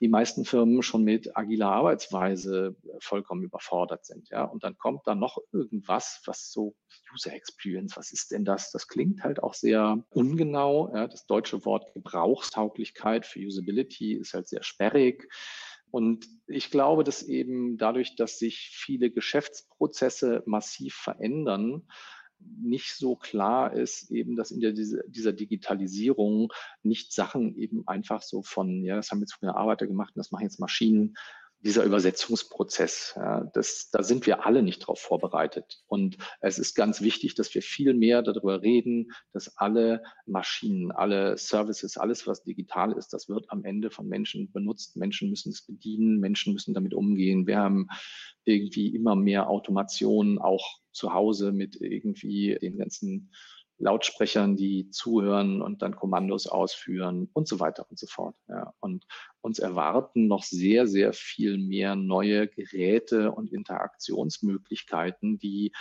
die 0.00 0.08
meisten 0.08 0.44
Firmen 0.44 0.82
schon 0.82 1.02
mit 1.04 1.36
agiler 1.36 1.70
Arbeitsweise 1.70 2.76
vollkommen 2.98 3.42
überfordert 3.42 4.04
sind. 4.04 4.28
Ja, 4.28 4.44
und 4.44 4.64
dann 4.64 4.76
kommt 4.76 5.06
da 5.06 5.14
noch 5.14 5.38
irgendwas, 5.52 6.20
was 6.26 6.52
so 6.52 6.74
User 7.12 7.32
Experience, 7.32 7.96
was 7.96 8.12
ist 8.12 8.32
denn 8.32 8.44
das? 8.44 8.70
Das 8.70 8.86
klingt 8.88 9.22
halt 9.22 9.42
auch 9.42 9.54
sehr 9.54 10.04
ungenau. 10.10 10.90
Ja, 10.94 11.06
das 11.06 11.26
deutsche 11.26 11.64
Wort 11.64 11.92
Gebrauchstauglichkeit 11.94 13.24
für 13.24 13.40
Usability 13.40 14.14
ist 14.14 14.34
halt 14.34 14.48
sehr 14.48 14.62
sperrig 14.62 15.28
Und 15.90 16.26
ich 16.46 16.70
glaube, 16.70 17.04
dass 17.04 17.22
eben 17.22 17.76
dadurch, 17.76 18.16
dass 18.16 18.38
sich 18.38 18.70
viele 18.72 19.10
Geschäftsprozesse 19.10 20.42
massiv 20.46 20.94
verändern, 20.94 21.82
nicht 22.38 22.94
so 22.96 23.16
klar 23.16 23.72
ist, 23.72 24.10
eben, 24.10 24.36
dass 24.36 24.50
in 24.50 24.60
der, 24.60 24.72
dieser 24.72 25.32
Digitalisierung 25.32 26.52
nicht 26.82 27.12
Sachen 27.12 27.54
eben 27.56 27.86
einfach 27.86 28.22
so 28.22 28.42
von, 28.42 28.82
ja, 28.82 28.96
das 28.96 29.10
haben 29.10 29.20
jetzt 29.20 29.34
früher 29.34 29.56
Arbeiter 29.56 29.86
gemacht 29.86 30.14
und 30.14 30.20
das 30.20 30.30
machen 30.30 30.44
jetzt 30.44 30.60
Maschinen, 30.60 31.14
dieser 31.62 31.84
Übersetzungsprozess, 31.84 33.14
ja, 33.16 33.44
das, 33.52 33.90
da 33.90 34.02
sind 34.02 34.26
wir 34.26 34.46
alle 34.46 34.62
nicht 34.62 34.78
drauf 34.78 34.98
vorbereitet. 34.98 35.82
Und 35.86 36.16
es 36.40 36.58
ist 36.58 36.74
ganz 36.74 37.02
wichtig, 37.02 37.34
dass 37.34 37.54
wir 37.54 37.62
viel 37.62 37.92
mehr 37.92 38.22
darüber 38.22 38.62
reden, 38.62 39.12
dass 39.32 39.56
alle 39.58 40.02
Maschinen, 40.26 40.90
alle 40.90 41.36
Services, 41.36 41.98
alles, 41.98 42.26
was 42.26 42.44
digital 42.44 42.92
ist, 42.92 43.12
das 43.12 43.28
wird 43.28 43.50
am 43.50 43.64
Ende 43.64 43.90
von 43.90 44.08
Menschen 44.08 44.50
benutzt. 44.50 44.96
Menschen 44.96 45.28
müssen 45.28 45.50
es 45.50 45.62
bedienen, 45.62 46.18
Menschen 46.18 46.54
müssen 46.54 46.72
damit 46.72 46.94
umgehen. 46.94 47.46
Wir 47.46 47.58
haben 47.58 47.88
irgendwie 48.44 48.94
immer 48.94 49.14
mehr 49.14 49.48
Automation, 49.48 50.38
auch 50.38 50.80
zu 50.92 51.12
Hause 51.12 51.52
mit 51.52 51.80
irgendwie 51.80 52.58
den 52.60 52.78
ganzen 52.78 53.32
Lautsprechern, 53.80 54.56
die 54.56 54.90
zuhören 54.90 55.62
und 55.62 55.82
dann 55.82 55.96
Kommandos 55.96 56.46
ausführen 56.46 57.30
und 57.32 57.48
so 57.48 57.60
weiter 57.60 57.86
und 57.88 57.98
so 57.98 58.06
fort. 58.06 58.36
Ja. 58.48 58.74
Und 58.80 59.06
uns 59.40 59.58
erwarten 59.58 60.26
noch 60.26 60.42
sehr, 60.42 60.86
sehr 60.86 61.12
viel 61.12 61.58
mehr 61.58 61.96
neue 61.96 62.46
Geräte 62.46 63.32
und 63.32 63.52
Interaktionsmöglichkeiten, 63.52 65.38
die 65.38 65.72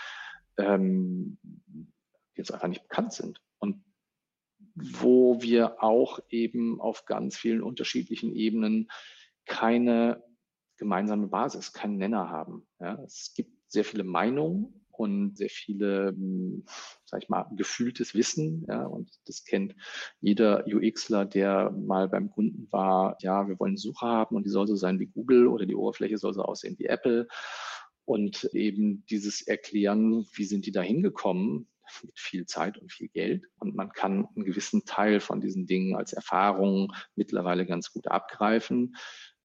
ähm, 0.57 1.37
jetzt 2.35 2.53
einfach 2.53 2.69
nicht 2.69 2.83
bekannt 2.83 3.13
sind. 3.13 3.41
Und 3.59 3.83
wo 4.75 5.41
wir 5.41 5.83
auch 5.83 6.19
eben 6.29 6.79
auf 6.79 7.05
ganz 7.05 7.37
vielen 7.37 7.61
unterschiedlichen 7.61 8.33
Ebenen 8.33 8.89
keine 9.45 10.23
gemeinsame 10.77 11.27
Basis, 11.27 11.73
keinen 11.73 11.97
Nenner 11.97 12.29
haben. 12.29 12.65
Ja. 12.79 13.01
Es 13.03 13.33
gibt 13.35 13.51
sehr 13.67 13.83
viele 13.83 14.05
Meinungen 14.05 14.85
und 14.99 15.37
sehr 15.37 15.49
viele, 15.49 16.09
hm, 16.09 16.65
sag 17.05 17.23
ich 17.23 17.29
mal, 17.29 17.45
gefühltes 17.55 18.13
Wissen. 18.15 18.65
Ja, 18.67 18.85
und 18.85 19.09
das 19.25 19.45
kennt 19.45 19.73
jeder 20.19 20.65
UXler, 20.67 21.25
der 21.25 21.71
mal 21.71 22.09
beim 22.09 22.29
Kunden 22.29 22.67
war. 22.69 23.15
Ja, 23.21 23.47
wir 23.47 23.57
wollen 23.59 23.71
eine 23.71 23.77
Suche 23.77 24.05
haben 24.05 24.35
und 24.35 24.45
die 24.45 24.49
soll 24.49 24.67
so 24.67 24.75
sein 24.75 24.99
wie 24.99 25.07
Google 25.07 25.47
oder 25.47 25.65
die 25.65 25.75
Oberfläche 25.75 26.17
soll 26.17 26.33
so 26.33 26.43
aussehen 26.43 26.77
wie 26.79 26.87
Apple. 26.87 27.27
Und 28.03 28.43
eben 28.53 29.05
dieses 29.09 29.41
Erklären, 29.41 30.27
wie 30.33 30.45
sind 30.45 30.65
die 30.65 30.71
da 30.73 30.81
hingekommen, 30.81 31.69
mit 32.03 32.19
viel 32.19 32.45
Zeit 32.45 32.77
und 32.77 32.91
viel 32.91 33.07
Geld. 33.07 33.45
Und 33.59 33.75
man 33.75 33.91
kann 33.91 34.27
einen 34.35 34.45
gewissen 34.45 34.83
Teil 34.83 35.21
von 35.21 35.39
diesen 35.39 35.65
Dingen 35.65 35.95
als 35.95 36.11
Erfahrung 36.11 36.93
mittlerweile 37.15 37.65
ganz 37.65 37.93
gut 37.93 38.07
abgreifen. 38.07 38.95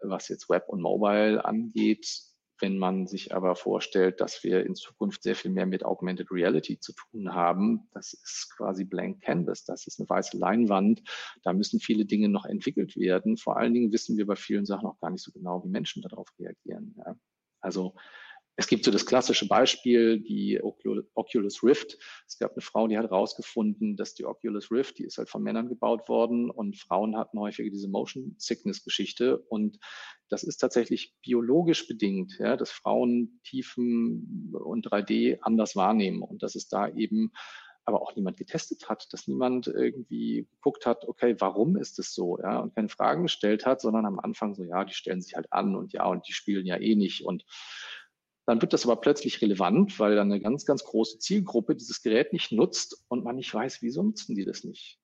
Was 0.00 0.28
jetzt 0.28 0.50
Web 0.50 0.64
und 0.68 0.82
Mobile 0.82 1.44
angeht, 1.44 2.33
wenn 2.60 2.78
man 2.78 3.06
sich 3.06 3.34
aber 3.34 3.56
vorstellt, 3.56 4.20
dass 4.20 4.44
wir 4.44 4.64
in 4.64 4.74
Zukunft 4.74 5.22
sehr 5.22 5.34
viel 5.34 5.50
mehr 5.50 5.66
mit 5.66 5.84
Augmented 5.84 6.30
Reality 6.30 6.78
zu 6.78 6.92
tun 6.92 7.34
haben, 7.34 7.88
das 7.92 8.12
ist 8.12 8.52
quasi 8.56 8.84
Blank 8.84 9.22
Canvas, 9.22 9.64
das 9.64 9.86
ist 9.86 10.00
eine 10.00 10.08
weiße 10.08 10.36
Leinwand. 10.36 11.02
Da 11.42 11.52
müssen 11.52 11.80
viele 11.80 12.04
Dinge 12.04 12.28
noch 12.28 12.44
entwickelt 12.44 12.96
werden. 12.96 13.36
Vor 13.36 13.56
allen 13.56 13.74
Dingen 13.74 13.92
wissen 13.92 14.16
wir 14.16 14.26
bei 14.26 14.36
vielen 14.36 14.66
Sachen 14.66 14.86
auch 14.86 14.98
gar 15.00 15.10
nicht 15.10 15.22
so 15.22 15.32
genau, 15.32 15.64
wie 15.64 15.68
Menschen 15.68 16.02
darauf 16.02 16.28
reagieren. 16.38 16.94
Ja. 16.98 17.16
Also 17.60 17.94
es 18.56 18.68
gibt 18.68 18.84
so 18.84 18.90
das 18.90 19.06
klassische 19.06 19.48
Beispiel, 19.48 20.20
die 20.20 20.60
Oculus 20.62 21.62
Rift. 21.64 21.98
Es 22.26 22.38
gab 22.38 22.52
eine 22.52 22.62
Frau, 22.62 22.86
die 22.86 22.96
hat 22.96 23.10
herausgefunden, 23.10 23.96
dass 23.96 24.14
die 24.14 24.24
Oculus 24.24 24.70
Rift, 24.70 24.98
die 24.98 25.04
ist 25.04 25.18
halt 25.18 25.28
von 25.28 25.42
Männern 25.42 25.68
gebaut 25.68 26.08
worden 26.08 26.50
und 26.50 26.76
Frauen 26.76 27.16
hatten 27.16 27.40
häufiger 27.40 27.70
diese 27.70 27.88
Motion 27.88 28.36
Sickness 28.38 28.84
Geschichte. 28.84 29.38
Und 29.38 29.78
das 30.28 30.44
ist 30.44 30.58
tatsächlich 30.58 31.16
biologisch 31.20 31.88
bedingt, 31.88 32.36
ja, 32.38 32.56
dass 32.56 32.70
Frauen 32.70 33.40
Tiefen 33.42 34.54
und 34.54 34.86
3D 34.86 35.38
anders 35.40 35.74
wahrnehmen 35.74 36.22
und 36.22 36.42
dass 36.42 36.54
es 36.54 36.68
da 36.68 36.88
eben 36.88 37.32
aber 37.86 38.00
auch 38.00 38.16
niemand 38.16 38.38
getestet 38.38 38.88
hat, 38.88 39.12
dass 39.12 39.28
niemand 39.28 39.66
irgendwie 39.66 40.48
geguckt 40.52 40.86
hat, 40.86 41.06
okay, 41.06 41.36
warum 41.38 41.76
ist 41.76 41.98
es 41.98 42.14
so, 42.14 42.38
ja, 42.38 42.60
und 42.60 42.74
keine 42.74 42.88
Fragen 42.88 43.24
gestellt 43.24 43.66
hat, 43.66 43.82
sondern 43.82 44.06
am 44.06 44.18
Anfang 44.18 44.54
so, 44.54 44.64
ja, 44.64 44.84
die 44.84 44.94
stellen 44.94 45.20
sich 45.20 45.34
halt 45.34 45.52
an 45.52 45.76
und 45.76 45.92
ja, 45.92 46.06
und 46.06 46.26
die 46.26 46.32
spielen 46.32 46.64
ja 46.64 46.78
eh 46.78 46.94
nicht 46.94 47.26
und 47.26 47.44
dann 48.46 48.60
wird 48.60 48.72
das 48.72 48.84
aber 48.84 48.96
plötzlich 48.96 49.40
relevant, 49.40 49.98
weil 49.98 50.16
dann 50.16 50.30
eine 50.30 50.40
ganz, 50.40 50.64
ganz 50.66 50.84
große 50.84 51.18
Zielgruppe 51.18 51.74
dieses 51.74 52.02
Gerät 52.02 52.32
nicht 52.32 52.52
nutzt 52.52 53.04
und 53.08 53.24
man 53.24 53.36
nicht 53.36 53.52
weiß, 53.52 53.82
wieso 53.82 54.02
nutzen 54.02 54.34
die 54.34 54.44
das 54.44 54.64
nicht. 54.64 54.98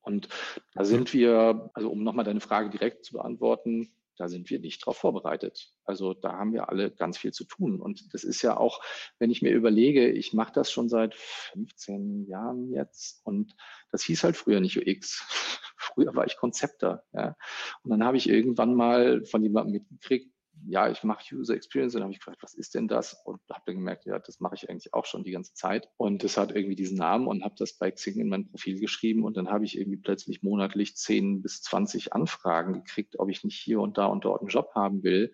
Und 0.00 0.28
da 0.74 0.84
sind 0.84 1.12
wir, 1.12 1.70
also 1.74 1.90
um 1.90 2.04
nochmal 2.04 2.24
deine 2.24 2.40
Frage 2.40 2.70
direkt 2.70 3.04
zu 3.04 3.14
beantworten, 3.14 3.92
da 4.16 4.28
sind 4.28 4.48
wir 4.48 4.58
nicht 4.58 4.84
drauf 4.84 4.96
vorbereitet. 4.96 5.72
Also 5.84 6.14
da 6.14 6.32
haben 6.32 6.52
wir 6.52 6.68
alle 6.68 6.90
ganz 6.90 7.18
viel 7.18 7.32
zu 7.32 7.44
tun. 7.44 7.80
Und 7.80 8.14
das 8.14 8.24
ist 8.24 8.40
ja 8.42 8.56
auch, 8.56 8.80
wenn 9.18 9.30
ich 9.30 9.42
mir 9.42 9.52
überlege, 9.52 10.08
ich 10.08 10.32
mache 10.32 10.52
das 10.52 10.70
schon 10.70 10.88
seit 10.88 11.14
15 11.14 12.26
Jahren 12.26 12.72
jetzt 12.72 13.20
und 13.26 13.54
das 13.90 14.02
hieß 14.04 14.24
halt 14.24 14.36
früher 14.36 14.60
nicht 14.60 14.78
UX. 14.78 15.22
Früher 15.76 16.14
war 16.14 16.26
ich 16.26 16.36
Konzepter. 16.36 17.04
Ja. 17.12 17.36
Und 17.82 17.90
dann 17.90 18.04
habe 18.04 18.16
ich 18.16 18.28
irgendwann 18.28 18.74
mal 18.74 19.24
von 19.24 19.42
jemandem 19.42 19.74
mitgekriegt, 19.74 20.32
ja, 20.68 20.90
ich 20.90 21.02
mache 21.04 21.34
User 21.34 21.54
Experience 21.54 21.94
und 21.94 22.02
habe 22.02 22.12
ich 22.12 22.18
gefragt, 22.18 22.42
was 22.42 22.54
ist 22.54 22.74
denn 22.74 22.88
das? 22.88 23.14
Und 23.24 23.40
habe 23.50 23.62
dann 23.66 23.76
gemerkt, 23.76 24.06
ja, 24.06 24.18
das 24.18 24.40
mache 24.40 24.54
ich 24.54 24.68
eigentlich 24.68 24.92
auch 24.94 25.06
schon 25.06 25.24
die 25.24 25.32
ganze 25.32 25.54
Zeit. 25.54 25.88
Und 25.96 26.24
das 26.24 26.36
hat 26.36 26.54
irgendwie 26.54 26.76
diesen 26.76 26.98
Namen 26.98 27.26
und 27.26 27.44
habe 27.44 27.54
das 27.58 27.74
bei 27.74 27.90
Xing 27.90 28.18
in 28.18 28.28
mein 28.28 28.48
Profil 28.48 28.80
geschrieben 28.80 29.24
und 29.24 29.36
dann 29.36 29.48
habe 29.48 29.64
ich 29.64 29.78
irgendwie 29.78 29.98
plötzlich 29.98 30.42
monatlich 30.42 30.96
10 30.96 31.42
bis 31.42 31.62
20 31.62 32.12
Anfragen 32.12 32.74
gekriegt, 32.74 33.18
ob 33.18 33.30
ich 33.30 33.44
nicht 33.44 33.58
hier 33.58 33.80
und 33.80 33.98
da 33.98 34.06
und 34.06 34.24
dort 34.24 34.40
einen 34.40 34.50
Job 34.50 34.70
haben 34.74 35.02
will. 35.02 35.32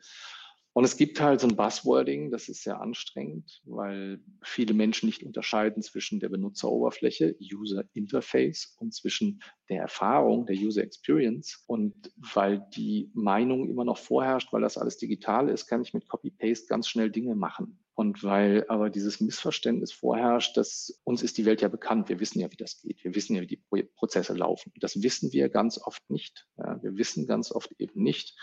Und 0.75 0.85
es 0.85 0.97
gibt 0.97 1.21
halt 1.21 1.41
so 1.41 1.49
ein 1.49 1.57
Buzzwording, 1.57 2.31
das 2.31 2.49
ist 2.49 2.63
sehr 2.63 2.81
anstrengend, 2.81 3.61
weil 3.65 4.21
viele 4.43 4.73
Menschen 4.73 5.07
nicht 5.07 5.23
unterscheiden 5.23 5.83
zwischen 5.83 6.19
der 6.19 6.31
Benutzeroberfläche, 6.31 7.37
User 7.41 7.85
Interface 7.93 8.75
und 8.79 8.95
zwischen 8.95 9.43
der 9.69 9.83
Erfahrung, 9.83 10.47
der 10.47 10.57
User 10.57 10.83
Experience. 10.83 11.63
Und 11.67 11.95
weil 12.17 12.67
die 12.75 13.11
Meinung 13.13 13.69
immer 13.69 13.85
noch 13.85 13.99
vorherrscht, 13.99 14.51
weil 14.53 14.63
das 14.63 14.79
alles 14.79 14.97
digital 14.97 15.51
ist, 15.51 15.67
kann 15.67 15.83
ich 15.83 15.93
mit 15.93 16.09
Copy-Paste 16.09 16.69
ganz 16.69 16.89
schnell 16.89 17.11
Dinge 17.11 17.35
machen. 17.35 17.79
Und 17.95 18.25
weil 18.25 18.65
aber 18.69 18.89
dieses 18.89 19.21
Missverständnis 19.21 19.93
vorherrscht, 19.93 20.57
dass 20.57 21.03
uns 21.05 21.23
ist 21.23 21.37
die 21.37 21.45
Welt 21.45 21.61
ja 21.61 21.69
bekannt. 21.69 22.09
Wir 22.09 22.19
wissen 22.21 22.41
ja, 22.41 22.51
wie 22.51 22.57
das 22.57 22.81
geht. 22.81 23.05
Wir 23.05 23.15
wissen 23.15 23.37
ja, 23.37 23.43
wie 23.43 23.47
die 23.47 23.63
Prozesse 23.97 24.33
laufen. 24.33 24.73
Das 24.81 25.03
wissen 25.03 25.33
wir 25.33 25.51
ganz 25.51 25.79
oft 25.79 26.09
nicht. 26.09 26.49
Ja, 26.57 26.83
wir 26.83 26.97
wissen 26.97 27.27
ganz 27.27 27.53
oft 27.53 27.71
eben 27.79 28.03
nicht, 28.03 28.35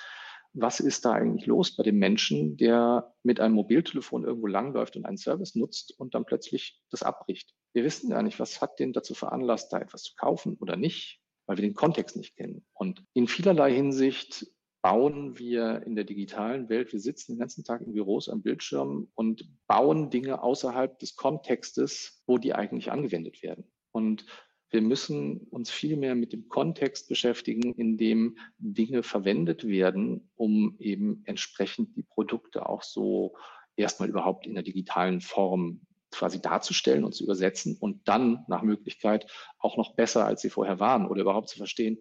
was 0.53 0.79
ist 0.79 1.05
da 1.05 1.11
eigentlich 1.11 1.45
los 1.45 1.75
bei 1.75 1.83
dem 1.83 1.97
Menschen, 1.97 2.57
der 2.57 3.13
mit 3.23 3.39
einem 3.39 3.55
Mobiltelefon 3.55 4.25
irgendwo 4.25 4.47
langläuft 4.47 4.95
und 4.95 5.05
einen 5.05 5.17
Service 5.17 5.55
nutzt 5.55 5.93
und 5.99 6.15
dann 6.15 6.25
plötzlich 6.25 6.81
das 6.89 7.03
abbricht. 7.03 7.53
Wir 7.73 7.83
wissen 7.83 8.09
gar 8.09 8.23
nicht, 8.23 8.39
was 8.39 8.61
hat 8.61 8.79
den 8.79 8.93
dazu 8.93 9.13
veranlasst, 9.13 9.71
da 9.71 9.79
etwas 9.79 10.03
zu 10.03 10.15
kaufen 10.15 10.57
oder 10.59 10.75
nicht, 10.75 11.21
weil 11.45 11.57
wir 11.57 11.63
den 11.63 11.75
Kontext 11.75 12.15
nicht 12.15 12.35
kennen. 12.35 12.65
Und 12.73 13.03
in 13.13 13.27
vielerlei 13.27 13.73
Hinsicht 13.73 14.47
bauen 14.81 15.37
wir 15.37 15.83
in 15.85 15.95
der 15.95 16.05
digitalen 16.05 16.69
Welt, 16.69 16.93
wir 16.93 16.99
sitzen 16.99 17.33
den 17.33 17.39
ganzen 17.39 17.63
Tag 17.63 17.81
in 17.81 17.93
Büros 17.93 18.29
am 18.29 18.41
Bildschirm 18.41 19.11
und 19.13 19.49
bauen 19.67 20.09
Dinge 20.09 20.41
außerhalb 20.41 20.97
des 20.99 21.15
Kontextes, 21.15 22.23
wo 22.25 22.37
die 22.37 22.53
eigentlich 22.53 22.91
angewendet 22.91 23.43
werden. 23.43 23.65
Und 23.91 24.25
wir 24.71 24.81
müssen 24.81 25.39
uns 25.49 25.69
viel 25.71 25.97
mehr 25.97 26.15
mit 26.15 26.33
dem 26.33 26.47
Kontext 26.47 27.09
beschäftigen, 27.09 27.73
in 27.73 27.97
dem 27.97 28.37
Dinge 28.59 29.03
verwendet 29.03 29.67
werden, 29.67 30.29
um 30.35 30.75
eben 30.79 31.23
entsprechend 31.25 31.95
die 31.95 32.03
Produkte 32.03 32.67
auch 32.69 32.83
so 32.83 33.35
erstmal 33.75 34.09
überhaupt 34.09 34.45
in 34.45 34.53
der 34.53 34.63
digitalen 34.63 35.21
Form 35.21 35.81
quasi 36.11 36.41
darzustellen 36.41 37.03
und 37.03 37.13
zu 37.13 37.23
übersetzen 37.23 37.77
und 37.79 38.07
dann 38.07 38.45
nach 38.47 38.63
Möglichkeit 38.63 39.27
auch 39.59 39.77
noch 39.77 39.95
besser, 39.95 40.25
als 40.25 40.41
sie 40.41 40.49
vorher 40.49 40.79
waren 40.79 41.07
oder 41.07 41.21
überhaupt 41.21 41.49
zu 41.49 41.57
verstehen, 41.57 41.99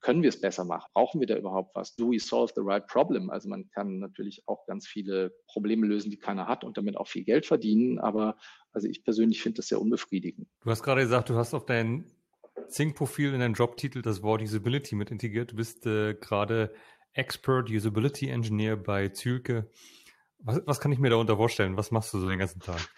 können 0.00 0.22
wir 0.22 0.28
es 0.28 0.40
besser 0.40 0.64
machen? 0.64 0.88
Brauchen 0.94 1.20
wir 1.20 1.26
da 1.26 1.36
überhaupt 1.36 1.74
was? 1.74 1.94
Do 1.96 2.10
we 2.10 2.18
solve 2.18 2.52
the 2.54 2.62
right 2.64 2.86
problem? 2.86 3.30
Also 3.30 3.48
man 3.48 3.68
kann 3.70 3.98
natürlich 3.98 4.42
auch 4.46 4.64
ganz 4.66 4.86
viele 4.86 5.32
Probleme 5.46 5.86
lösen, 5.86 6.10
die 6.10 6.18
keiner 6.18 6.46
hat 6.46 6.64
und 6.64 6.76
damit 6.76 6.96
auch 6.96 7.08
viel 7.08 7.24
Geld 7.24 7.46
verdienen. 7.46 7.98
Aber 7.98 8.36
also 8.72 8.88
ich 8.88 9.04
persönlich 9.04 9.42
finde 9.42 9.56
das 9.56 9.68
sehr 9.68 9.80
unbefriedigend. 9.80 10.48
Du 10.62 10.70
hast 10.70 10.82
gerade 10.82 11.02
gesagt, 11.02 11.30
du 11.30 11.36
hast 11.36 11.54
auf 11.54 11.66
dein 11.66 12.04
Zing-Profil 12.68 13.34
in 13.34 13.40
deinen 13.40 13.54
Jobtitel 13.54 14.02
das 14.02 14.22
Wort 14.22 14.42
Usability 14.42 14.94
mit 14.94 15.10
integriert. 15.10 15.52
Du 15.52 15.56
bist 15.56 15.86
äh, 15.86 16.14
gerade 16.14 16.72
Expert 17.12 17.70
Usability 17.70 18.28
Engineer 18.28 18.76
bei 18.76 19.08
Zülke. 19.08 19.70
Was, 20.40 20.60
was 20.66 20.80
kann 20.80 20.92
ich 20.92 20.98
mir 20.98 21.10
darunter 21.10 21.36
vorstellen? 21.36 21.76
Was 21.76 21.90
machst 21.90 22.14
du 22.14 22.20
so 22.20 22.28
den 22.28 22.38
ganzen 22.38 22.60
Tag? 22.60 22.88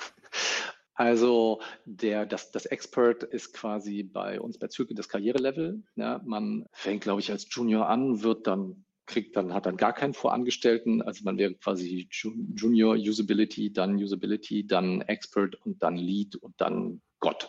Also 1.01 1.63
der, 1.87 2.27
das, 2.27 2.51
das 2.51 2.67
Expert 2.67 3.23
ist 3.23 3.55
quasi 3.55 4.03
bei 4.03 4.39
uns 4.39 4.59
bei 4.59 4.67
Zülke 4.67 4.95
das 4.95 5.09
Karrierelevel. 5.09 5.83
Ja, 5.97 6.21
man 6.27 6.67
fängt, 6.73 7.05
glaube 7.05 7.21
ich, 7.23 7.31
als 7.31 7.47
Junior 7.51 7.89
an, 7.89 8.23
wird 8.23 8.47
dann 8.47 8.85
kriegt 9.07 9.35
dann, 9.35 9.55
hat 9.55 9.65
dann 9.65 9.79
gar 9.79 9.95
keinen 9.95 10.13
Vorangestellten. 10.13 11.01
Also 11.01 11.25
man 11.25 11.39
wäre 11.39 11.55
quasi 11.55 12.07
Junior 12.11 12.97
Usability, 12.97 13.73
dann 13.73 13.95
Usability, 13.95 14.67
dann 14.67 15.01
Expert 15.01 15.55
und 15.65 15.83
dann 15.83 15.97
Lead 15.97 16.37
und 16.37 16.61
dann 16.61 17.01
Gott. 17.19 17.49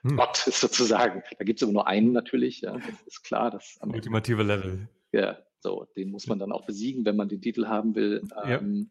Hm. 0.00 0.16
Gott 0.16 0.38
sozusagen. 0.38 1.22
Da 1.38 1.44
gibt 1.44 1.58
es 1.58 1.62
aber 1.62 1.72
nur 1.72 1.88
einen 1.88 2.12
natürlich, 2.12 2.62
ja, 2.62 2.72
das 2.72 3.02
ist 3.06 3.22
klar. 3.22 3.50
Das 3.50 3.78
Ultimative 3.82 4.44
Level. 4.44 4.88
Ja, 5.12 5.36
So, 5.58 5.86
den 5.94 6.10
muss 6.10 6.26
man 6.26 6.38
dann 6.38 6.52
auch 6.52 6.64
besiegen, 6.64 7.04
wenn 7.04 7.16
man 7.16 7.28
den 7.28 7.42
Titel 7.42 7.66
haben 7.66 7.94
will. 7.94 8.22
Ja. 8.34 8.60
Ähm, 8.60 8.88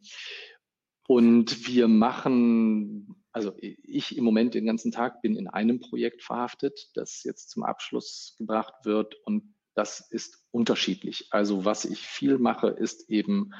und 1.09 1.67
wir 1.67 1.87
machen, 1.87 3.18
also 3.39 3.55
ich 3.61 4.17
im 4.17 4.25
Moment 4.25 4.53
den 4.53 4.65
ganzen 4.65 4.91
Tag 4.91 5.21
bin 5.21 5.37
in 5.37 5.47
einem 5.47 5.79
Projekt 5.79 6.23
verhaftet, 6.23 6.89
das 6.93 7.23
jetzt 7.23 7.49
zum 7.49 7.63
Abschluss 7.63 8.35
gebracht 8.37 8.73
wird 8.83 9.15
und 9.23 9.55
das 9.75 10.01
ist 10.11 10.43
unterschiedlich. 10.51 11.27
Also 11.31 11.63
was 11.63 11.85
ich 11.85 12.01
viel 12.01 12.37
mache, 12.37 12.67
ist 12.67 13.09
eben 13.09 13.51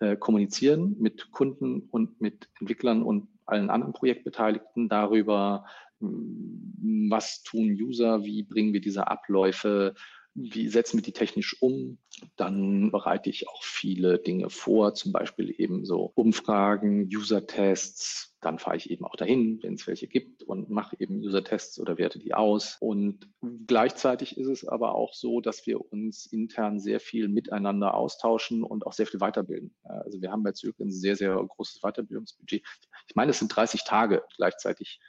äh, 0.00 0.16
kommunizieren 0.16 0.96
mit 0.98 1.30
Kunden 1.30 1.88
und 1.90 2.20
mit 2.20 2.50
Entwicklern 2.60 3.02
und 3.02 3.28
allen 3.46 3.70
anderen 3.70 3.94
Projektbeteiligten 3.94 4.90
darüber, 4.90 5.64
was 5.98 7.42
tun 7.42 7.70
User, 7.70 8.22
wie 8.22 8.42
bringen 8.42 8.74
wir 8.74 8.82
diese 8.82 9.08
Abläufe 9.08 9.94
wie 10.36 10.68
setzen 10.68 10.98
wir 10.98 11.02
die 11.02 11.12
technisch 11.12 11.60
um? 11.62 11.98
Dann 12.36 12.90
bereite 12.90 13.30
ich 13.30 13.48
auch 13.48 13.62
viele 13.64 14.18
Dinge 14.18 14.50
vor, 14.50 14.94
zum 14.94 15.12
Beispiel 15.12 15.54
eben 15.58 15.86
so 15.86 16.12
Umfragen, 16.14 17.08
User-Tests. 17.12 18.36
Dann 18.42 18.58
fahre 18.58 18.76
ich 18.76 18.90
eben 18.90 19.06
auch 19.06 19.16
dahin, 19.16 19.62
wenn 19.62 19.74
es 19.74 19.86
welche 19.86 20.06
gibt 20.06 20.42
und 20.42 20.68
mache 20.68 20.96
eben 20.98 21.20
User-Tests 21.20 21.80
oder 21.80 21.96
werte 21.96 22.18
die 22.18 22.34
aus. 22.34 22.76
Und 22.80 23.28
gleichzeitig 23.66 24.36
ist 24.36 24.48
es 24.48 24.68
aber 24.68 24.94
auch 24.94 25.14
so, 25.14 25.40
dass 25.40 25.66
wir 25.66 25.90
uns 25.90 26.26
intern 26.26 26.80
sehr 26.80 27.00
viel 27.00 27.28
miteinander 27.28 27.94
austauschen 27.94 28.62
und 28.62 28.86
auch 28.86 28.92
sehr 28.92 29.06
viel 29.06 29.20
weiterbilden. 29.20 29.74
Also 29.84 30.20
wir 30.20 30.30
haben 30.30 30.42
bei 30.42 30.52
Zürich 30.52 30.78
ein 30.78 30.92
sehr, 30.92 31.16
sehr 31.16 31.34
großes 31.34 31.80
Weiterbildungsbudget. 31.80 32.62
Ich 33.08 33.16
meine, 33.16 33.30
es 33.30 33.38
sind 33.38 33.48
30 33.56 33.84
Tage 33.84 34.22
gleichzeitig 34.36 35.00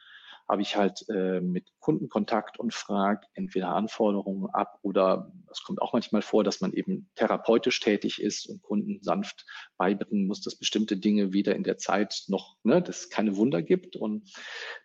habe 0.48 0.62
ich 0.62 0.78
halt 0.78 1.06
äh, 1.10 1.42
mit 1.42 1.74
Kunden 1.80 2.10
Kontakt 2.10 2.60
und 2.60 2.74
frage 2.74 3.28
entweder 3.34 3.70
Anforderungen 3.70 4.50
ab 4.54 4.80
oder 4.82 5.32
es 5.52 5.62
kommt 5.64 5.82
auch 5.82 5.94
manchmal 5.94 6.22
vor, 6.22 6.44
dass 6.44 6.62
man 6.62 6.74
eben 6.74 7.10
therapeutisch 7.16 7.80
tätig 7.80 8.22
ist 8.22 8.48
und 8.48 8.62
Kunden 8.62 9.00
sanft 9.02 9.46
beibringen 9.78 10.28
muss, 10.28 10.42
dass 10.42 10.56
bestimmte 10.56 10.98
Dinge 10.98 11.34
wieder 11.34 11.56
in 11.56 11.64
der 11.64 11.78
Zeit 11.78 12.24
noch, 12.28 12.58
ne, 12.64 12.82
dass 12.82 13.02
es 13.02 13.10
keine 13.10 13.36
Wunder 13.36 13.62
gibt 13.62 13.96
und 13.96 14.32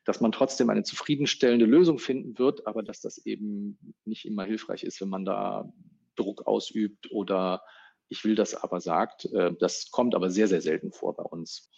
dass 0.04 0.20
man 0.20 0.32
trotzdem 0.32 0.68
eine 0.70 0.82
zufriedenstellende 0.82 1.66
Lösung 1.66 1.98
finden 1.98 2.38
wird, 2.38 2.66
aber 2.66 2.82
dass 2.82 3.00
das 3.00 3.18
eben 3.18 3.78
nicht 4.04 4.24
immer 4.24 4.44
hilfreich 4.44 4.82
ist, 4.82 5.00
wenn 5.00 5.08
man 5.08 5.24
da 5.24 5.72
Druck 6.16 6.46
ausübt 6.46 7.10
oder 7.12 7.62
ich 8.08 8.24
will 8.24 8.34
das 8.34 8.54
aber 8.54 8.80
sagt. 8.80 9.26
Äh, 9.26 9.54
das 9.58 9.90
kommt 9.90 10.14
aber 10.14 10.30
sehr, 10.30 10.48
sehr 10.48 10.60
selten 10.60 10.92
vor 10.92 11.14
bei 11.14 11.22
uns. 11.22 11.70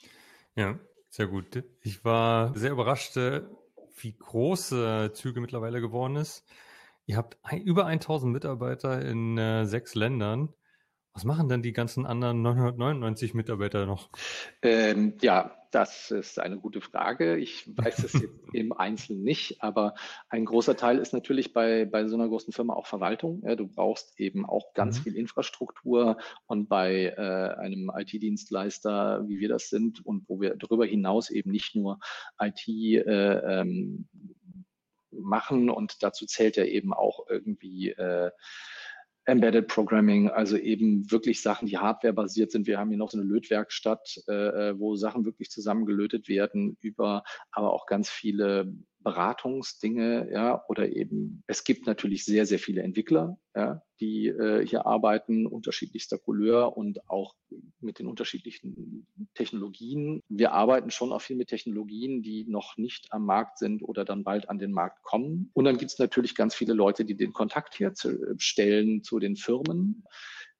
Ja, 0.57 0.79
sehr 1.09 1.27
gut. 1.27 1.63
Ich 1.83 2.05
war 2.05 2.57
sehr 2.57 2.73
überrascht, 2.73 3.17
äh, 3.17 3.43
wie 3.95 4.17
groß 4.17 4.73
äh, 4.73 5.13
Züge 5.13 5.41
mittlerweile 5.41 5.81
geworden 5.81 6.17
ist. 6.17 6.45
Ihr 7.07 7.17
habt 7.17 7.39
ein, 7.43 7.63
über 7.63 7.87
1000 7.87 8.33
Mitarbeiter 8.33 9.03
in 9.03 9.37
äh, 9.39 9.67
sechs 9.67 9.95
Ländern. 9.95 10.55
Was 11.13 11.25
machen 11.25 11.49
denn 11.49 11.63
die 11.63 11.73
ganzen 11.73 12.07
anderen 12.07 12.43
999 12.43 13.35
Mitarbeiter 13.35 13.87
noch? 13.87 14.11
Ähm, 14.63 15.15
ja, 15.21 15.55
das 15.75 16.11
ist 16.11 16.39
eine 16.39 16.59
gute 16.59 16.81
Frage. 16.81 17.37
Ich 17.37 17.67
weiß 17.77 18.05
es 18.05 18.13
jetzt 18.13 18.35
im 18.53 18.73
Einzelnen 18.73 19.23
nicht, 19.23 19.63
aber 19.63 19.95
ein 20.29 20.45
großer 20.45 20.77
Teil 20.77 20.99
ist 20.99 21.13
natürlich 21.13 21.53
bei, 21.53 21.85
bei 21.85 22.07
so 22.07 22.17
einer 22.17 22.29
großen 22.29 22.53
Firma 22.53 22.75
auch 22.75 22.87
Verwaltung. 22.87 23.43
Du 23.57 23.67
brauchst 23.67 24.19
eben 24.21 24.47
auch 24.47 24.73
ganz 24.75 24.99
mhm. 24.99 25.03
viel 25.03 25.17
Infrastruktur 25.17 26.17
und 26.47 26.69
bei 26.69 27.15
äh, 27.17 27.59
einem 27.59 27.91
IT-Dienstleister, 27.95 29.25
wie 29.27 29.41
wir 29.41 29.49
das 29.49 29.69
sind 29.69 30.05
und 30.07 30.29
wo 30.29 30.41
wir 30.41 30.55
darüber 30.57 30.87
hinaus 30.87 31.31
eben 31.31 31.51
nicht 31.51 31.75
nur 31.75 31.99
IT 32.39 32.69
äh, 32.69 33.61
ähm, 33.61 34.09
machen 35.11 35.71
und 35.71 36.03
dazu 36.03 36.27
zählt 36.27 36.57
ja 36.57 36.65
eben 36.65 36.93
auch 36.93 37.27
irgendwie 37.29 37.91
äh, 37.91 38.31
Embedded 39.35 39.67
Programming, 39.67 40.29
also 40.29 40.57
eben 40.57 41.11
wirklich 41.11 41.43
Sachen, 41.43 41.67
die 41.67 41.79
hardwarebasiert 41.79 42.53
sind. 42.53 42.69
Wir 42.69 42.79
haben 42.79 42.91
hier 42.91 42.99
noch 42.99 43.11
so 43.11 43.19
eine 43.19 43.27
Lötwerkstatt, 43.27 44.23
äh, 44.29 44.33
äh 44.71 44.79
wo 44.79 44.95
Sachen 44.95 45.25
wirklich 45.25 45.51
zusammengelötet 45.51 46.29
werden 46.29 46.77
über 46.81 47.25
aber 47.51 47.73
auch 47.73 47.87
ganz 47.87 48.09
viele 48.09 48.73
Beratungsdinge, 49.05 50.31
ja, 50.33 50.65
oder 50.69 50.89
eben, 50.89 51.45
es 51.47 51.63
gibt 51.63 51.87
natürlich 51.87 52.25
sehr, 52.25 52.47
sehr 52.47 52.59
viele 52.59 52.83
Entwickler, 52.83 53.39
ja, 53.55 53.83
die 54.01 54.27
äh, 54.29 54.67
hier 54.67 54.87
arbeiten, 54.87 55.47
unterschiedlichster 55.47 56.19
Couleur 56.19 56.77
und 56.77 57.09
auch 57.09 57.35
mit 57.81 57.99
den 58.01 58.09
unterschiedlichen 58.09 59.07
Technologien. 59.35 60.21
Wir 60.29 60.53
arbeiten 60.53 60.91
schon 60.91 61.13
auch 61.13 61.23
viel 61.23 61.37
mit 61.37 61.49
Technologien, 61.49 62.23
die 62.23 62.47
noch 62.49 62.77
nicht 62.77 63.13
am 63.13 63.27
Markt 63.27 63.59
sind 63.59 63.83
oder 63.83 64.05
dann 64.05 64.25
bald 64.25 64.49
an 64.49 64.59
den 64.59 64.73
Markt 64.73 65.03
kommen. 65.03 65.51
Und 65.53 65.67
dann 65.67 65.77
gibt 65.77 65.93
es 65.93 65.99
natürlich 65.99 66.35
ganz 66.35 66.55
viele 66.55 66.73
Leute, 66.73 67.05
die 67.05 67.17
den 67.17 67.33
Kontakt 67.33 67.79
herstellen 67.79 69.05
zu 69.05 69.19
den 69.21 69.37
Firmen 69.37 70.05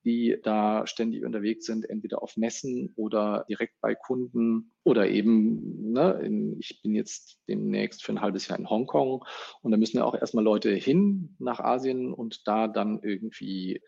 die 0.05 0.37
da 0.43 0.87
ständig 0.87 1.25
unterwegs 1.25 1.67
sind, 1.67 1.89
entweder 1.89 2.23
auf 2.23 2.37
Messen 2.37 2.93
oder 2.97 3.45
direkt 3.49 3.81
bei 3.81 3.95
Kunden 3.95 4.73
oder 4.83 5.09
eben, 5.09 5.93
ne, 5.93 6.21
in, 6.23 6.59
ich 6.61 6.81
bin 6.83 6.95
jetzt 6.95 7.39
demnächst 7.49 8.05
für 8.05 8.13
ein 8.13 8.21
halbes 8.21 8.49
Jahr 8.49 8.59
in 8.59 8.69
Hongkong 8.69 9.25
und 9.63 9.71
da 9.71 9.77
müssen 9.77 9.97
ja 9.97 10.05
auch 10.05 10.15
erstmal 10.15 10.45
Leute 10.45 10.71
hin 10.71 11.37
nach 11.39 11.61
Asien 11.61 12.13
und 12.13 12.47
da 12.47 12.69
dann 12.69 13.01
irgendwie 13.03 13.81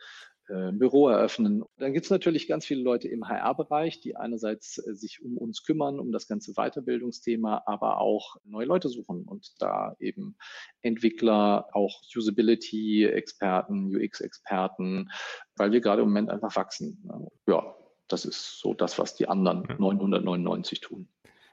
äh, 0.49 0.73
Büro 0.73 1.09
eröffnen. 1.09 1.65
Dann 1.79 1.93
gibt 1.93 2.07
es 2.07 2.11
natürlich 2.11 2.49
ganz 2.49 2.65
viele 2.65 2.83
Leute 2.83 3.09
im 3.09 3.29
HR-Bereich, 3.29 4.01
die 4.01 4.17
einerseits 4.17 4.79
äh, 4.79 4.95
sich 4.95 5.23
um 5.23 5.37
uns 5.37 5.65
kümmern, 5.65 5.99
um 5.99 6.13
das 6.13 6.29
ganze 6.29 6.53
Weiterbildungsthema, 6.55 7.63
aber 7.67 8.01
auch 8.01 8.37
neue 8.45 8.67
Leute 8.67 8.89
suchen 8.89 9.25
und 9.25 9.61
da 9.61 9.97
eben 9.99 10.37
Entwickler, 10.83 11.69
auch 11.73 12.01
Usability-Experten, 12.15 13.95
UX-Experten, 13.95 15.11
weil 15.57 15.73
wir 15.73 15.81
gerade 15.81 16.03
im 16.03 16.09
Moment 16.09 16.31
einfach 16.31 16.55
wachsen. 16.57 17.31
Ja, 17.47 17.75
das 18.09 18.25
ist 18.25 18.61
so 18.61 18.75
das, 18.75 18.99
was 18.99 19.15
die 19.15 19.29
anderen 19.29 19.67
999 19.79 20.81
tun. 20.81 21.09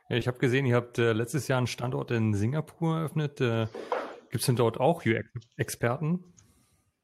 Ich 0.10 0.28
habe 0.28 0.38
gesehen, 0.38 0.66
ihr 0.66 0.76
habt 0.76 1.00
äh, 1.00 1.14
letztes 1.14 1.48
Jahr 1.48 1.58
einen 1.58 1.68
Standort 1.68 2.12
in 2.12 2.34
Singapur 2.34 2.98
eröffnet. 2.98 3.42
Äh, 3.42 3.68
Gibt 4.30 4.42
es 4.42 4.46
denn 4.46 4.56
dort 4.56 4.80
auch 4.80 5.06
UX-Experten? 5.06 6.33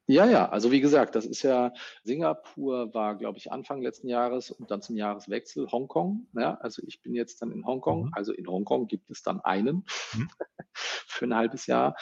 Ja, 0.10 0.26
ja, 0.26 0.50
also 0.50 0.72
wie 0.72 0.82
gesagt, 0.82 1.14
das 1.14 1.28
ist 1.28 1.44
ja, 1.44 1.72
Singapur 2.04 2.92
war, 2.96 3.16
glaube 3.16 3.38
ich, 3.38 3.52
Anfang 3.52 3.84
letzten 3.84 4.08
Jahres 4.08 4.50
und 4.50 4.72
dann 4.72 4.82
zum 4.82 4.98
Jahreswechsel 4.98 5.72
Hongkong. 5.72 6.28
Ja, 6.34 6.56
also 6.56 6.82
ich 6.88 7.04
bin 7.04 7.14
jetzt 7.14 7.44
dann 7.44 7.52
in 7.52 7.64
Hongkong. 7.64 8.06
Mhm. 8.06 8.14
Also 8.14 8.34
in 8.34 8.48
Hongkong 8.48 8.88
gibt 8.88 9.12
es 9.12 9.22
dann 9.22 9.40
einen 9.42 9.86
mhm. 10.16 10.30
für 10.74 11.26
ein 11.26 11.36
halbes 11.36 11.68
Jahr. 11.68 11.96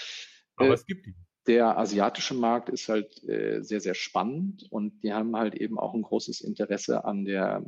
Aber 0.55 0.69
äh, 0.69 0.73
es 0.73 0.85
gibt 0.85 1.05
ihn. 1.05 1.15
Der 1.47 1.77
asiatische 1.77 2.33
Markt 2.33 2.69
ist 2.69 2.87
halt 2.87 3.21
äh, 3.27 3.61
sehr, 3.61 3.81
sehr 3.81 3.93
spannend 3.93 4.65
und 4.69 5.03
die 5.03 5.11
haben 5.11 5.35
halt 5.35 5.55
eben 5.55 5.77
auch 5.77 5.93
ein 5.93 6.01
großes 6.01 6.39
Interesse 6.39 7.03
an 7.03 7.25
der 7.25 7.61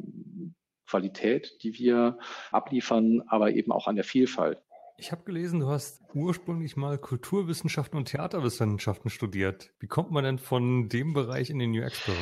Qualität, 0.87 1.61
die 1.63 1.77
wir 1.77 2.17
abliefern, 2.51 3.23
aber 3.27 3.51
eben 3.51 3.73
auch 3.73 3.87
an 3.87 3.95
der 3.95 4.05
Vielfalt. 4.05 4.61
Ich 4.99 5.13
habe 5.13 5.23
gelesen, 5.23 5.61
du 5.61 5.67
hast 5.67 6.01
ursprünglich 6.13 6.75
mal 6.75 6.97
Kulturwissenschaften 6.97 7.97
und 7.97 8.09
Theaterwissenschaften 8.09 9.09
studiert. 9.09 9.71
Wie 9.79 9.87
kommt 9.87 10.11
man 10.11 10.25
denn 10.25 10.39
von 10.39 10.89
dem 10.89 11.13
Bereich 11.13 11.49
in 11.49 11.57
den 11.57 11.71
UX-Bereich? 11.71 12.17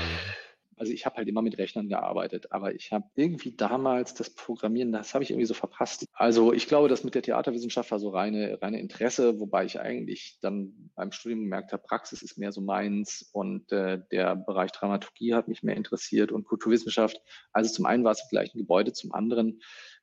Also 0.79 0.93
ich 0.93 1.07
habe 1.07 1.15
halt 1.15 1.27
immer 1.27 1.41
mit 1.41 1.57
Rechnern 1.57 1.89
gearbeitet, 1.89 2.51
aber 2.51 2.75
ich 2.75 2.91
habe 2.91 3.05
irgendwie 3.15 3.55
damals 3.55 4.13
das 4.13 4.29
Programmieren, 4.29 4.91
das 4.91 5.15
habe 5.15 5.23
ich 5.23 5.31
irgendwie 5.31 5.47
so 5.47 5.55
verpasst. 5.55 6.05
Also 6.13 6.53
ich 6.53 6.67
glaube, 6.67 6.87
das 6.87 7.03
mit 7.03 7.15
der 7.15 7.23
Theaterwissenschaft 7.23 7.89
war 7.89 7.97
so 7.97 8.09
reine, 8.09 8.61
reine 8.61 8.79
Interesse, 8.79 9.39
wobei 9.39 9.65
ich 9.65 9.79
eigentlich 9.79 10.37
dann 10.41 10.91
beim 10.93 11.11
Studium 11.11 11.41
gemerkt 11.41 11.73
habe, 11.73 11.81
Praxis 11.81 12.21
ist 12.21 12.37
mehr 12.37 12.51
so 12.51 12.61
meins 12.61 13.27
und 13.33 13.71
äh, 13.71 14.01
der 14.11 14.35
Bereich 14.35 14.71
Dramaturgie 14.71 15.33
hat 15.33 15.47
mich 15.47 15.63
mehr 15.63 15.75
interessiert 15.75 16.31
und 16.31 16.45
Kulturwissenschaft. 16.45 17.19
Also 17.53 17.73
zum 17.73 17.87
einen 17.87 18.03
war 18.03 18.11
es 18.11 18.21
vielleicht 18.29 18.53
ein 18.53 18.59
Gebäude, 18.59 18.93
zum 18.93 19.13
anderen 19.13 19.61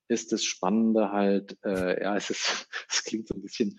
ist 0.08 0.32
das 0.32 0.44
Spannende 0.44 1.10
halt, 1.10 1.56
äh, 1.64 2.02
ja, 2.02 2.16
es 2.16 2.30
ist, 2.30 2.68
es 2.88 3.04
klingt 3.04 3.28
so 3.28 3.34
ein 3.34 3.42
bisschen, 3.42 3.78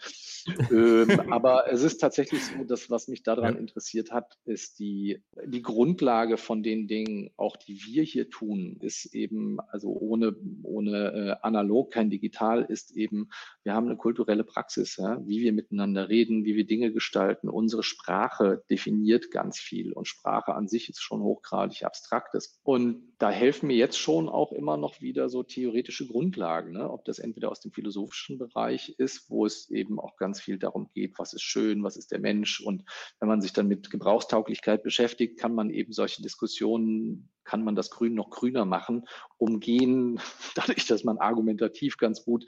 ähm, 0.71 1.19
aber 1.31 1.71
es 1.71 1.83
ist 1.83 1.97
tatsächlich 1.97 2.45
so, 2.45 2.63
dass 2.63 2.89
was 2.89 3.07
mich 3.07 3.23
daran 3.23 3.55
ja. 3.55 3.59
interessiert 3.59 4.11
hat, 4.11 4.37
ist 4.45 4.79
die, 4.79 5.23
die 5.45 5.61
Grundlage 5.61 6.37
von 6.37 6.63
den 6.63 6.87
Dingen, 6.87 7.31
auch 7.37 7.57
die 7.57 7.81
wir 7.85 8.03
hier 8.03 8.29
tun, 8.29 8.77
ist 8.81 9.13
eben, 9.13 9.59
also 9.69 9.89
ohne, 9.89 10.35
ohne 10.63 11.39
äh, 11.41 11.45
analog, 11.45 11.91
kein 11.91 12.09
digital, 12.09 12.63
ist 12.63 12.91
eben, 12.95 13.29
wir 13.63 13.73
haben 13.73 13.87
eine 13.87 13.97
kulturelle 13.97 14.43
Praxis, 14.43 14.97
ja, 14.97 15.21
wie 15.25 15.41
wir 15.41 15.53
miteinander 15.53 16.09
reden, 16.09 16.45
wie 16.45 16.55
wir 16.55 16.65
Dinge 16.65 16.91
gestalten. 16.91 17.49
Unsere 17.49 17.83
Sprache 17.83 18.63
definiert 18.69 19.31
ganz 19.31 19.59
viel 19.59 19.93
und 19.93 20.07
Sprache 20.07 20.53
an 20.53 20.67
sich 20.67 20.89
ist 20.89 21.01
schon 21.01 21.21
hochgradig 21.21 21.83
abstraktes. 21.83 22.59
Und 22.63 23.13
da 23.17 23.29
helfen 23.29 23.67
mir 23.67 23.77
jetzt 23.77 23.97
schon 23.97 24.29
auch 24.29 24.51
immer 24.51 24.77
noch 24.77 25.01
wieder 25.01 25.29
so 25.29 25.43
theoretische 25.43 26.07
Grundlagen, 26.07 26.73
ne? 26.73 26.89
ob 26.89 27.05
das 27.05 27.19
entweder 27.19 27.49
aus 27.51 27.61
dem 27.61 27.71
philosophischen 27.71 28.37
Bereich 28.37 28.95
ist, 28.97 29.29
wo 29.29 29.45
es 29.45 29.69
eben 29.69 29.99
auch 29.99 30.17
ganz 30.17 30.34
viel 30.39 30.57
darum 30.57 30.89
geht, 30.93 31.17
was 31.17 31.33
ist 31.33 31.43
schön, 31.43 31.83
was 31.83 31.97
ist 31.97 32.11
der 32.11 32.19
Mensch. 32.19 32.61
Und 32.61 32.83
wenn 33.19 33.27
man 33.29 33.41
sich 33.41 33.53
dann 33.53 33.67
mit 33.67 33.89
Gebrauchstauglichkeit 33.89 34.83
beschäftigt, 34.83 35.39
kann 35.39 35.55
man 35.55 35.69
eben 35.69 35.93
solche 35.93 36.21
Diskussionen, 36.21 37.29
kann 37.43 37.63
man 37.63 37.75
das 37.75 37.89
Grün 37.89 38.15
noch 38.15 38.29
grüner 38.29 38.65
machen, 38.65 39.05
umgehen, 39.37 40.19
dadurch, 40.55 40.87
dass 40.87 41.03
man 41.03 41.17
argumentativ 41.17 41.97
ganz 41.97 42.23
gut 42.23 42.45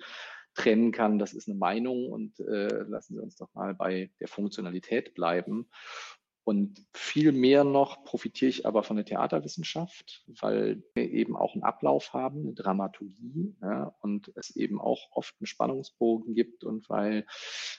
trennen 0.58 0.92
kann, 0.92 1.20
das 1.20 1.34
ist 1.34 1.48
eine 1.48 1.58
Meinung 1.58 2.12
und 2.12 2.40
äh, 2.40 2.84
lassen 2.88 3.16
Sie 3.16 3.22
uns 3.22 3.36
doch 3.36 3.54
mal 3.54 3.76
bei 3.76 4.12
der 4.20 4.28
Funktionalität 4.28 5.14
bleiben. 5.14 5.70
Und 6.48 6.86
viel 6.94 7.34
mehr 7.34 7.66
noch 7.66 8.06
profitiere 8.06 8.48
ich 8.48 8.66
aber 8.66 8.82
von 8.82 8.96
der 8.96 9.04
Theaterwissenschaft, 9.04 10.24
weil 10.28 10.82
wir 10.94 11.12
eben 11.12 11.36
auch 11.36 11.56
einen 11.56 11.64
Ablauf 11.64 12.14
haben, 12.14 12.44
eine 12.44 12.54
Dramaturgie 12.54 13.54
ja, 13.62 13.94
und 14.00 14.32
es 14.34 14.56
eben 14.56 14.80
auch 14.80 15.10
oft 15.12 15.36
einen 15.42 15.46
Spannungsbogen 15.46 16.36
gibt 16.36 16.64
und 16.64 16.90
weil, 16.90 17.26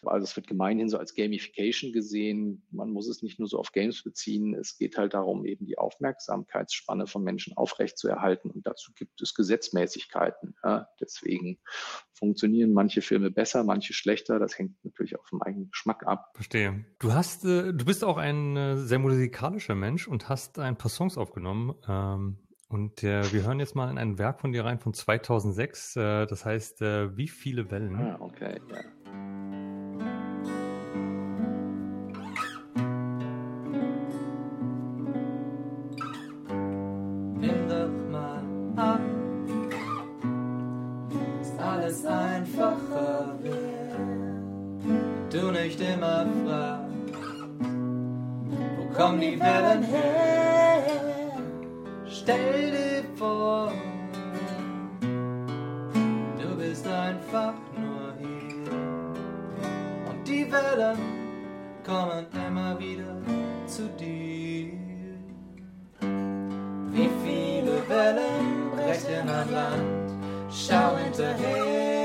also 0.02 0.24
es 0.24 0.37
wird 0.37 0.48
gemeinhin 0.48 0.90
so 0.90 0.98
als 0.98 1.14
Gamification 1.14 1.94
gesehen, 1.94 2.62
man 2.70 2.90
muss 2.90 3.09
es 3.09 3.22
nicht 3.22 3.38
nur 3.38 3.48
so 3.48 3.59
auf 3.59 3.72
Games 3.72 4.04
beziehen, 4.04 4.52
es 4.52 4.76
geht 4.76 4.98
halt 4.98 5.14
darum, 5.14 5.46
eben 5.46 5.64
die 5.64 5.78
Aufmerksamkeitsspanne 5.78 7.07
von 7.07 7.24
Menschen 7.24 7.57
aufrechtzuerhalten 7.57 8.50
und 8.50 8.66
dazu 8.66 8.92
gibt 8.92 9.22
es 9.22 9.33
Gesetzmäßigkeiten. 9.33 10.57
Ja. 10.62 10.90
Deswegen 11.00 11.59
funktionieren 12.18 12.72
manche 12.72 13.00
Filme 13.00 13.31
besser, 13.31 13.64
manche 13.64 13.94
schlechter, 13.94 14.38
das 14.38 14.59
hängt 14.59 14.72
natürlich 14.85 15.18
auch 15.18 15.26
vom 15.26 15.40
eigenen 15.42 15.70
Geschmack 15.70 16.07
ab. 16.07 16.33
Verstehe. 16.35 16.85
Du 16.98 17.12
hast, 17.12 17.44
äh, 17.44 17.72
du 17.72 17.85
bist 17.85 18.04
auch 18.04 18.16
ein 18.16 18.57
äh, 18.57 18.76
sehr 18.76 18.98
musikalischer 18.98 19.74
Mensch 19.74 20.09
und 20.09 20.28
hast 20.28 20.59
ein 20.59 20.76
paar 20.76 20.90
Songs 20.90 21.16
aufgenommen. 21.16 21.74
Ähm, 21.88 22.38
und 22.68 23.02
äh, 23.02 23.33
wir 23.33 23.44
hören 23.44 23.61
jetzt 23.61 23.74
mal 23.74 23.90
in 23.90 23.96
ein 23.96 24.18
Werk 24.18 24.40
von 24.40 24.52
dir 24.52 24.64
rein 24.64 24.78
von 24.78 24.92
2006. 24.92 25.96
Äh, 25.96 26.26
das 26.26 26.44
heißt, 26.44 26.83
äh, 26.83 27.16
wie 27.16 27.28
viele 27.28 27.70
Wellen? 27.70 27.96
Ah, 27.96 28.18
okay, 28.20 28.61
ja. 28.68 28.83
Nimm 37.40 37.68
doch 37.68 37.77
alles 41.98 42.06
einfacher 42.06 43.34
wird. 43.42 43.94
Du 45.30 45.50
nicht 45.50 45.80
immer 45.80 46.26
fragst 46.44 46.88
kommen 48.96 49.20
die 49.20 49.38
Wellen 49.38 49.82
her. 49.84 50.82
Stell 52.08 52.70
dir 52.72 53.04
vor, 53.16 53.72
du 55.00 56.56
bist 56.56 56.87
einfach 56.87 57.54
nur 57.76 58.14
hier. 58.18 58.72
Und 60.11 60.26
die 60.26 60.50
Wellen 60.50 60.98
kommen 61.87 62.26
immer 62.46 62.78
wieder 62.80 63.16
zu 63.66 63.88
dir. 63.90 64.72
Wie 66.90 67.11
viele 67.24 67.88
Wellen 67.88 68.70
brechen 68.74 69.28
an 69.28 69.52
Land, 69.52 69.97
schau 70.50 70.96
hinterher. 70.96 71.97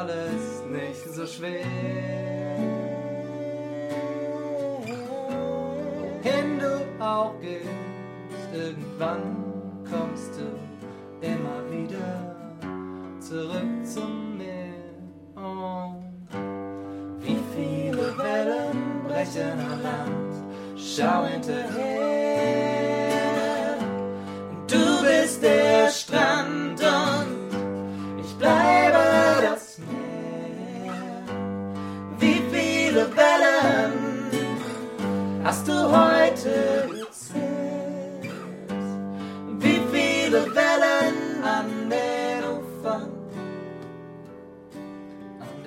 Alles 0.00 0.62
nicht 0.70 1.14
so 1.14 1.26
schwer. 1.26 1.66
Wohin 6.00 6.58
du 6.58 7.04
auch 7.04 7.34
gehst, 7.40 7.68
irgendwann 8.54 9.36
kommst 9.90 10.32
du 10.38 10.46
immer 11.26 11.60
wieder 11.70 12.10
zurück 13.20 13.72
zum 13.84 14.38
Meer. 14.38 14.72
Oh. 15.36 15.94
Wie 17.20 17.38
viele 17.54 18.16
Wellen 18.18 19.02
brechen 19.06 19.60
an 19.70 19.82
Land, 19.82 20.34
schau 20.76 21.24
hinterher. 21.26 21.89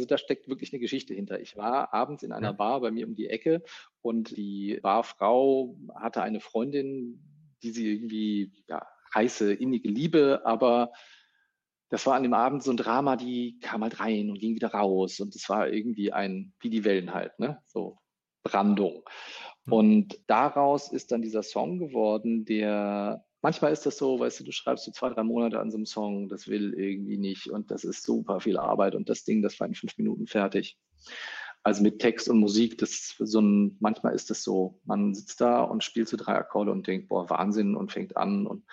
Also 0.00 0.08
da 0.08 0.16
steckt 0.16 0.48
wirklich 0.48 0.72
eine 0.72 0.80
Geschichte 0.80 1.12
hinter. 1.12 1.40
Ich 1.40 1.58
war 1.58 1.92
abends 1.92 2.22
in 2.22 2.32
einer. 2.32 2.54
Bar 2.54 2.80
bei 2.80 2.90
mir 2.90 3.06
um 3.06 3.14
die 3.14 3.28
Ecke 3.28 3.62
und 4.00 4.34
die 4.34 4.78
Barfrau 4.80 5.76
hatte 5.94 6.22
eine 6.22 6.40
Freundin, 6.40 7.22
die 7.62 7.70
sie 7.70 7.92
irgendwie 7.92 8.50
ja, 8.66 8.86
heiße, 9.14 9.52
innige 9.52 9.88
Liebe, 9.88 10.40
aber 10.46 10.92
das 11.90 12.06
war 12.06 12.14
an 12.14 12.22
dem 12.22 12.32
Abend 12.32 12.62
so 12.62 12.70
ein 12.70 12.78
Drama, 12.78 13.16
die 13.16 13.58
kam 13.60 13.82
halt 13.82 14.00
rein 14.00 14.30
und 14.30 14.38
ging 14.38 14.54
wieder 14.54 14.68
raus 14.68 15.20
und 15.20 15.34
es 15.34 15.46
war 15.50 15.68
irgendwie 15.68 16.14
ein, 16.14 16.54
wie 16.60 16.70
die 16.70 16.84
Wellen 16.84 17.12
halt, 17.12 17.38
ne? 17.38 17.62
So 17.66 17.98
Brandung. 18.42 19.02
Hm. 19.66 19.72
Und 19.72 20.20
daraus 20.28 20.90
ist 20.90 21.12
dann 21.12 21.20
dieser 21.20 21.42
Song 21.42 21.78
geworden, 21.78 22.46
der 22.46 23.22
manchmal 23.42 23.72
ist 23.72 23.86
das 23.86 23.96
so, 23.96 24.18
weißt 24.18 24.40
du, 24.40 24.44
du 24.44 24.52
schreibst 24.52 24.84
so 24.84 24.92
zwei, 24.92 25.10
drei 25.10 25.22
Monate 25.22 25.60
an 25.60 25.70
so 25.70 25.76
einem 25.76 25.86
Song, 25.86 26.28
das 26.28 26.48
will 26.48 26.74
irgendwie 26.74 27.16
nicht 27.16 27.48
und 27.48 27.70
das 27.70 27.84
ist 27.84 28.02
super 28.02 28.40
viel 28.40 28.58
Arbeit 28.58 28.94
und 28.94 29.08
das 29.08 29.24
Ding, 29.24 29.42
das 29.42 29.58
war 29.60 29.66
in 29.66 29.74
fünf 29.74 29.96
Minuten 29.98 30.26
fertig. 30.26 30.78
Also 31.62 31.82
mit 31.82 31.98
Text 31.98 32.28
und 32.28 32.38
Musik, 32.38 32.78
das 32.78 33.16
so 33.18 33.40
ein, 33.40 33.76
manchmal 33.80 34.14
ist 34.14 34.30
das 34.30 34.42
so, 34.42 34.80
man 34.84 35.14
sitzt 35.14 35.40
da 35.40 35.62
und 35.62 35.84
spielt 35.84 36.08
so 36.08 36.16
drei 36.16 36.34
Akkorde 36.34 36.72
und 36.72 36.86
denkt, 36.86 37.08
boah, 37.08 37.28
Wahnsinn 37.28 37.76
und 37.76 37.92
fängt 37.92 38.16
an 38.16 38.46
und 38.46 38.64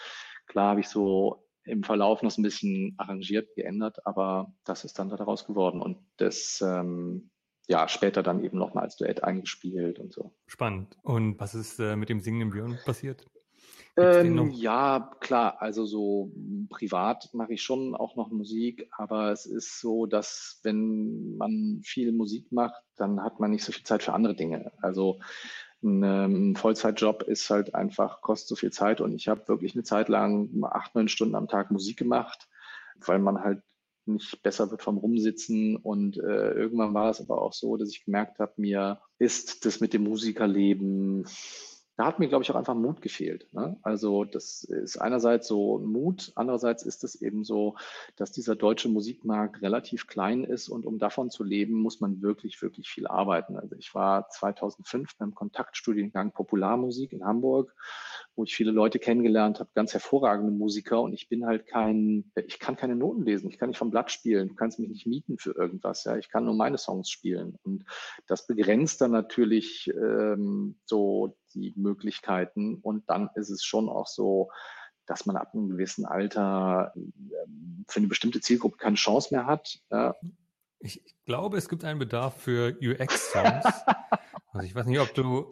klar 0.45 0.71
habe 0.71 0.79
ich 0.79 0.87
so 0.87 1.43
im 1.63 1.83
Verlauf 1.83 2.23
noch 2.23 2.31
so 2.31 2.39
ein 2.39 2.43
bisschen 2.43 2.93
arrangiert, 2.97 3.53
geändert, 3.55 4.05
aber 4.05 4.53
das 4.63 4.85
ist 4.85 4.97
dann 4.99 5.09
daraus 5.09 5.45
geworden 5.45 5.81
und 5.81 5.97
das 6.15 6.63
ähm, 6.65 7.29
ja, 7.67 7.89
später 7.89 8.23
dann 8.23 8.43
eben 8.43 8.57
nochmal 8.57 8.85
als 8.85 8.95
Duett 8.95 9.25
eingespielt 9.25 9.99
und 9.99 10.13
so. 10.13 10.33
Spannend. 10.45 10.97
Und 11.03 11.37
was 11.37 11.53
ist 11.53 11.79
äh, 11.79 11.97
mit 11.97 12.07
dem 12.07 12.21
singenden 12.21 12.51
Björn 12.51 12.79
passiert? 12.85 13.25
Ähm, 13.97 14.51
ja, 14.51 15.11
klar. 15.19 15.61
Also 15.61 15.85
so 15.85 16.31
privat 16.69 17.29
mache 17.33 17.53
ich 17.53 17.63
schon 17.63 17.95
auch 17.95 18.15
noch 18.15 18.29
Musik, 18.29 18.87
aber 18.91 19.31
es 19.31 19.45
ist 19.45 19.79
so, 19.79 20.05
dass 20.05 20.59
wenn 20.63 21.35
man 21.37 21.81
viel 21.83 22.11
Musik 22.11 22.51
macht, 22.51 22.81
dann 22.95 23.23
hat 23.23 23.39
man 23.39 23.51
nicht 23.51 23.63
so 23.63 23.71
viel 23.71 23.83
Zeit 23.83 24.03
für 24.03 24.13
andere 24.13 24.35
Dinge. 24.35 24.71
Also 24.81 25.19
ein, 25.83 26.03
ähm, 26.03 26.55
Vollzeitjob 26.55 27.23
ist 27.23 27.49
halt 27.49 27.73
einfach, 27.73 28.21
kostet 28.21 28.49
so 28.49 28.55
viel 28.55 28.71
Zeit 28.71 29.01
und 29.01 29.13
ich 29.13 29.27
habe 29.27 29.47
wirklich 29.47 29.73
eine 29.73 29.83
Zeit 29.83 30.09
lang 30.09 30.49
acht, 30.63 30.93
neun 30.93 31.07
Stunden 31.07 31.35
am 31.35 31.47
Tag 31.47 31.71
Musik 31.71 31.97
gemacht, 31.97 32.47
weil 33.05 33.19
man 33.19 33.43
halt 33.43 33.61
nicht 34.05 34.41
besser 34.41 34.71
wird 34.71 34.81
vom 34.81 34.97
Rumsitzen. 34.97 35.75
Und 35.75 36.17
äh, 36.17 36.51
irgendwann 36.51 36.93
war 36.93 37.09
es 37.09 37.19
aber 37.19 37.41
auch 37.41 37.53
so, 37.53 37.77
dass 37.77 37.89
ich 37.89 38.05
gemerkt 38.05 38.39
habe, 38.39 38.53
mir 38.57 39.01
ist 39.19 39.65
das 39.65 39.79
mit 39.79 39.93
dem 39.93 40.03
Musikerleben 40.03 41.25
da 41.97 42.05
hat 42.05 42.19
mir, 42.19 42.29
glaube 42.29 42.43
ich, 42.43 42.51
auch 42.51 42.55
einfach 42.55 42.75
Mut 42.75 43.01
gefehlt. 43.01 43.51
Ne? 43.53 43.75
Also 43.81 44.23
das 44.23 44.63
ist 44.63 44.97
einerseits 44.97 45.47
so 45.47 45.79
Mut, 45.79 46.31
andererseits 46.35 46.83
ist 46.83 47.03
es 47.03 47.15
eben 47.15 47.43
so, 47.43 47.75
dass 48.15 48.31
dieser 48.31 48.55
deutsche 48.55 48.87
Musikmarkt 48.87 49.63
relativ 49.63 50.05
klein 50.05 50.43
ist 50.43 50.69
und 50.69 50.85
um 50.85 50.99
davon 50.99 51.31
zu 51.31 51.43
leben, 51.43 51.73
muss 51.73 51.99
man 51.99 52.21
wirklich, 52.21 52.61
wirklich 52.61 52.87
viel 52.87 53.07
arbeiten. 53.07 53.57
Also 53.57 53.75
ich 53.75 53.95
war 53.95 54.29
2005 54.29 55.17
beim 55.17 55.33
Kontaktstudiengang 55.33 56.31
Popularmusik 56.31 57.13
in 57.13 57.25
Hamburg, 57.25 57.75
wo 58.37 58.43
ich 58.43 58.55
viele 58.55 58.71
Leute 58.71 58.99
kennengelernt 58.99 59.59
habe, 59.59 59.69
ganz 59.73 59.93
hervorragende 59.93 60.51
Musiker 60.51 61.01
und 61.01 61.13
ich 61.13 61.27
bin 61.27 61.45
halt 61.45 61.67
kein, 61.67 62.31
ich 62.35 62.59
kann 62.59 62.77
keine 62.77 62.95
Noten 62.95 63.23
lesen, 63.23 63.49
ich 63.49 63.57
kann 63.57 63.69
nicht 63.69 63.79
vom 63.79 63.91
Blatt 63.91 64.11
spielen, 64.11 64.49
du 64.49 64.55
kannst 64.55 64.79
mich 64.79 64.89
nicht 64.89 65.07
mieten 65.07 65.37
für 65.37 65.51
irgendwas, 65.51 66.05
ja, 66.05 66.15
ich 66.17 66.29
kann 66.29 66.45
nur 66.45 66.55
meine 66.55 66.77
Songs 66.77 67.09
spielen 67.09 67.57
und 67.63 67.83
das 68.27 68.47
begrenzt 68.47 69.01
dann 69.01 69.11
natürlich 69.11 69.91
ähm, 69.93 70.77
so 70.85 71.35
die 71.53 71.73
Möglichkeiten. 71.75 72.75
Und 72.75 73.09
dann 73.09 73.29
ist 73.35 73.49
es 73.49 73.63
schon 73.63 73.89
auch 73.89 74.07
so, 74.07 74.49
dass 75.05 75.25
man 75.25 75.37
ab 75.37 75.53
einem 75.53 75.69
gewissen 75.69 76.05
Alter 76.05 76.93
ähm, 76.95 77.85
für 77.87 77.99
eine 77.99 78.07
bestimmte 78.07 78.41
Zielgruppe 78.41 78.77
keine 78.77 78.95
Chance 78.95 79.33
mehr 79.33 79.45
hat. 79.45 79.79
Ja. 79.91 80.15
Ich, 80.79 81.03
ich 81.05 81.15
glaube, 81.25 81.57
es 81.57 81.69
gibt 81.69 81.83
einen 81.83 81.99
Bedarf 81.99 82.39
für 82.41 82.77
UX-Songs. 82.81 83.65
also 84.51 84.65
ich 84.65 84.75
weiß 84.75 84.85
nicht, 84.85 84.99
ob 84.99 85.13
du 85.13 85.49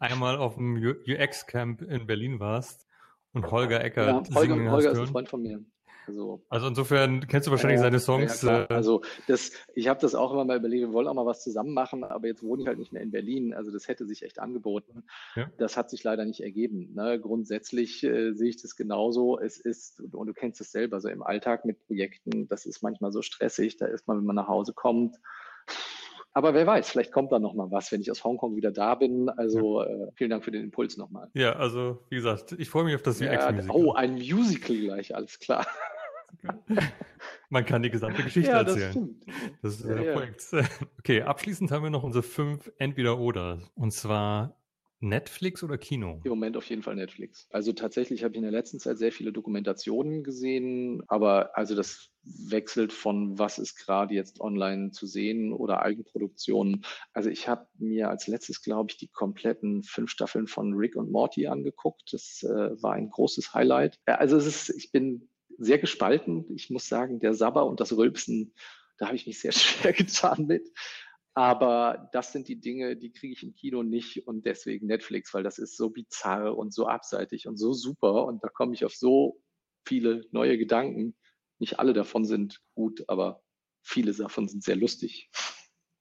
einmal 0.00 0.36
auf 0.36 0.54
dem 0.56 0.76
UX-Camp 0.76 1.82
in 1.82 2.06
Berlin 2.06 2.40
warst 2.40 2.86
und 3.32 3.50
Holger 3.50 3.82
Eckert 3.84 4.28
ja, 4.28 4.34
Holger, 4.34 4.54
Holger 4.54 4.70
hast 4.72 4.84
ist 4.84 4.90
ein 4.90 4.96
hören. 4.96 5.06
Freund 5.08 5.28
von 5.28 5.42
mir. 5.42 5.64
Also, 6.06 6.42
Also 6.48 6.68
insofern 6.68 7.26
kennst 7.26 7.46
du 7.46 7.50
wahrscheinlich 7.50 7.80
Ja, 7.80 7.82
seine 7.82 7.96
ja, 7.96 8.00
Songs. 8.00 8.42
äh, 8.42 8.66
Also 8.70 9.02
das, 9.26 9.52
ich 9.74 9.88
habe 9.88 10.00
das 10.00 10.14
auch 10.14 10.32
immer 10.32 10.46
mal 10.46 10.56
überlegt, 10.56 10.80
wir 10.86 10.92
wollen 10.94 11.06
auch 11.06 11.12
mal 11.12 11.26
was 11.26 11.42
zusammen 11.44 11.74
machen, 11.74 12.02
aber 12.02 12.26
jetzt 12.28 12.42
wohne 12.42 12.62
ich 12.62 12.66
halt 12.68 12.78
nicht 12.78 12.94
mehr 12.94 13.02
in 13.02 13.10
Berlin. 13.10 13.52
Also 13.52 13.70
das 13.70 13.88
hätte 13.88 14.06
sich 14.06 14.22
echt 14.22 14.38
angeboten. 14.38 15.04
Ja. 15.36 15.50
Das 15.58 15.76
hat 15.76 15.90
sich 15.90 16.02
leider 16.04 16.24
nicht 16.24 16.40
ergeben. 16.40 16.94
Ne? 16.94 17.20
Grundsätzlich 17.20 18.02
äh, 18.04 18.32
sehe 18.32 18.48
ich 18.48 18.62
das 18.62 18.74
genauso. 18.74 19.38
Es 19.38 19.58
ist, 19.60 20.00
und 20.00 20.26
du 20.26 20.32
kennst 20.32 20.62
es 20.62 20.72
selber, 20.72 20.98
so 21.02 21.10
im 21.10 21.22
Alltag 21.22 21.66
mit 21.66 21.78
Projekten, 21.86 22.48
das 22.48 22.64
ist 22.64 22.80
manchmal 22.82 23.12
so 23.12 23.20
stressig. 23.20 23.76
Da 23.76 23.84
ist 23.84 24.08
man, 24.08 24.16
wenn 24.16 24.24
man 24.24 24.36
nach 24.36 24.48
Hause 24.48 24.72
kommt. 24.72 25.16
Aber 26.32 26.54
wer 26.54 26.66
weiß, 26.66 26.90
vielleicht 26.90 27.10
kommt 27.12 27.32
da 27.32 27.38
noch 27.38 27.54
mal 27.54 27.70
was, 27.70 27.90
wenn 27.90 28.00
ich 28.00 28.10
aus 28.10 28.22
Hongkong 28.22 28.54
wieder 28.54 28.70
da 28.70 28.94
bin. 28.94 29.28
Also 29.28 29.82
äh, 29.82 30.08
vielen 30.14 30.30
Dank 30.30 30.44
für 30.44 30.50
den 30.52 30.62
Impuls 30.64 30.96
nochmal. 30.96 31.28
ja, 31.34 31.54
also 31.54 32.04
wie 32.10 32.16
gesagt, 32.16 32.52
ich 32.58 32.68
freue 32.70 32.84
mich 32.84 32.94
auf 32.94 33.02
das 33.02 33.18
Ja, 33.20 33.32
UX-Musical. 33.32 33.76
oh, 33.76 33.92
ein 33.94 34.14
Musical 34.14 34.76
gleich, 34.76 35.14
alles 35.14 35.38
klar. 35.38 35.66
Man 37.50 37.64
kann 37.64 37.82
die 37.82 37.90
gesamte 37.90 38.22
Geschichte 38.22 38.50
ja, 38.50 38.62
das 38.62 38.74
erzählen. 38.76 38.92
stimmt. 39.24 39.26
Das 39.62 39.74
ist 39.80 39.86
Ja, 39.88 39.94
der 39.94 40.04
ja. 40.04 40.12
Projekt. 40.12 40.42
Okay, 40.98 41.22
abschließend 41.22 41.70
haben 41.70 41.82
wir 41.82 41.90
noch 41.90 42.02
unsere 42.02 42.22
fünf 42.22 42.70
Entweder-Oder. 42.78 43.60
Und 43.74 43.92
zwar 43.92 44.54
Netflix 45.00 45.62
oder 45.62 45.78
Kino. 45.78 46.20
Im 46.24 46.30
Moment 46.30 46.56
auf 46.56 46.68
jeden 46.68 46.82
Fall 46.82 46.96
Netflix. 46.96 47.46
Also 47.50 47.72
tatsächlich 47.72 48.24
habe 48.24 48.32
ich 48.32 48.38
in 48.38 48.42
der 48.42 48.52
letzten 48.52 48.80
Zeit 48.80 48.98
sehr 48.98 49.12
viele 49.12 49.32
Dokumentationen 49.32 50.24
gesehen, 50.24 51.02
aber 51.06 51.56
also 51.56 51.74
das 51.74 52.10
wechselt 52.24 52.92
von 52.92 53.38
was 53.38 53.58
ist 53.58 53.76
gerade 53.76 54.14
jetzt 54.14 54.40
online 54.40 54.90
zu 54.90 55.06
sehen 55.06 55.52
oder 55.52 55.82
Eigenproduktionen. 55.82 56.84
Also 57.12 57.30
ich 57.30 57.48
habe 57.48 57.66
mir 57.78 58.10
als 58.10 58.26
letztes, 58.26 58.62
glaube 58.62 58.90
ich, 58.90 58.98
die 58.98 59.08
kompletten 59.08 59.82
fünf 59.82 60.10
Staffeln 60.10 60.46
von 60.46 60.74
Rick 60.74 60.96
und 60.96 61.10
Morty 61.10 61.46
angeguckt. 61.46 62.12
Das 62.12 62.42
äh, 62.42 62.82
war 62.82 62.94
ein 62.94 63.10
großes 63.10 63.54
Highlight. 63.54 63.98
Ja, 64.08 64.16
Also 64.16 64.36
es 64.36 64.46
ist, 64.46 64.70
ich 64.70 64.90
bin 64.90 65.28
sehr 65.58 65.78
gespalten. 65.78 66.44
Ich 66.54 66.70
muss 66.70 66.88
sagen, 66.88 67.20
der 67.20 67.34
Sabber 67.34 67.66
und 67.66 67.80
das 67.80 67.96
Rülpsen, 67.96 68.54
da 68.98 69.06
habe 69.06 69.16
ich 69.16 69.26
mich 69.26 69.40
sehr 69.40 69.52
schwer 69.52 69.92
getan 69.92 70.46
mit. 70.46 70.68
Aber 71.38 72.08
das 72.10 72.32
sind 72.32 72.48
die 72.48 72.58
Dinge, 72.58 72.96
die 72.96 73.12
kriege 73.12 73.32
ich 73.32 73.44
im 73.44 73.54
Kino 73.54 73.84
nicht 73.84 74.26
und 74.26 74.44
deswegen 74.44 74.88
Netflix, 74.88 75.32
weil 75.32 75.44
das 75.44 75.60
ist 75.60 75.76
so 75.76 75.88
bizarr 75.88 76.58
und 76.58 76.74
so 76.74 76.88
abseitig 76.88 77.46
und 77.46 77.56
so 77.56 77.72
super 77.72 78.24
und 78.26 78.42
da 78.42 78.48
komme 78.48 78.74
ich 78.74 78.84
auf 78.84 78.92
so 78.92 79.40
viele 79.86 80.26
neue 80.32 80.58
Gedanken. 80.58 81.14
Nicht 81.60 81.78
alle 81.78 81.92
davon 81.92 82.24
sind 82.24 82.60
gut, 82.74 83.04
aber 83.06 83.40
viele 83.82 84.12
davon 84.12 84.48
sind 84.48 84.64
sehr 84.64 84.74
lustig. 84.74 85.30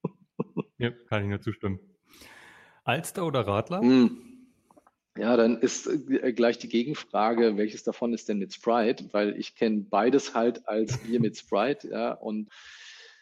Ja, 0.79 0.89
kann 0.89 1.23
ich 1.23 1.29
nur 1.29 1.41
zustimmen. 1.41 1.79
Alster 2.83 3.25
oder 3.25 3.41
Radler? 3.41 3.81
Hm. 3.81 4.49
Ja, 5.17 5.37
dann 5.37 5.59
ist 5.59 5.87
äh, 5.87 6.33
gleich 6.33 6.57
die 6.57 6.69
Gegenfrage, 6.69 7.57
welches 7.57 7.83
davon 7.83 8.13
ist 8.13 8.27
denn 8.27 8.39
mit 8.39 8.53
Sprite? 8.55 9.09
Weil 9.11 9.37
ich 9.39 9.55
kenne 9.55 9.85
beides 9.87 10.33
halt 10.33 10.67
als 10.67 10.97
Bier 10.99 11.19
mit 11.19 11.37
Sprite, 11.37 11.89
ja, 11.89 12.13
und 12.13 12.49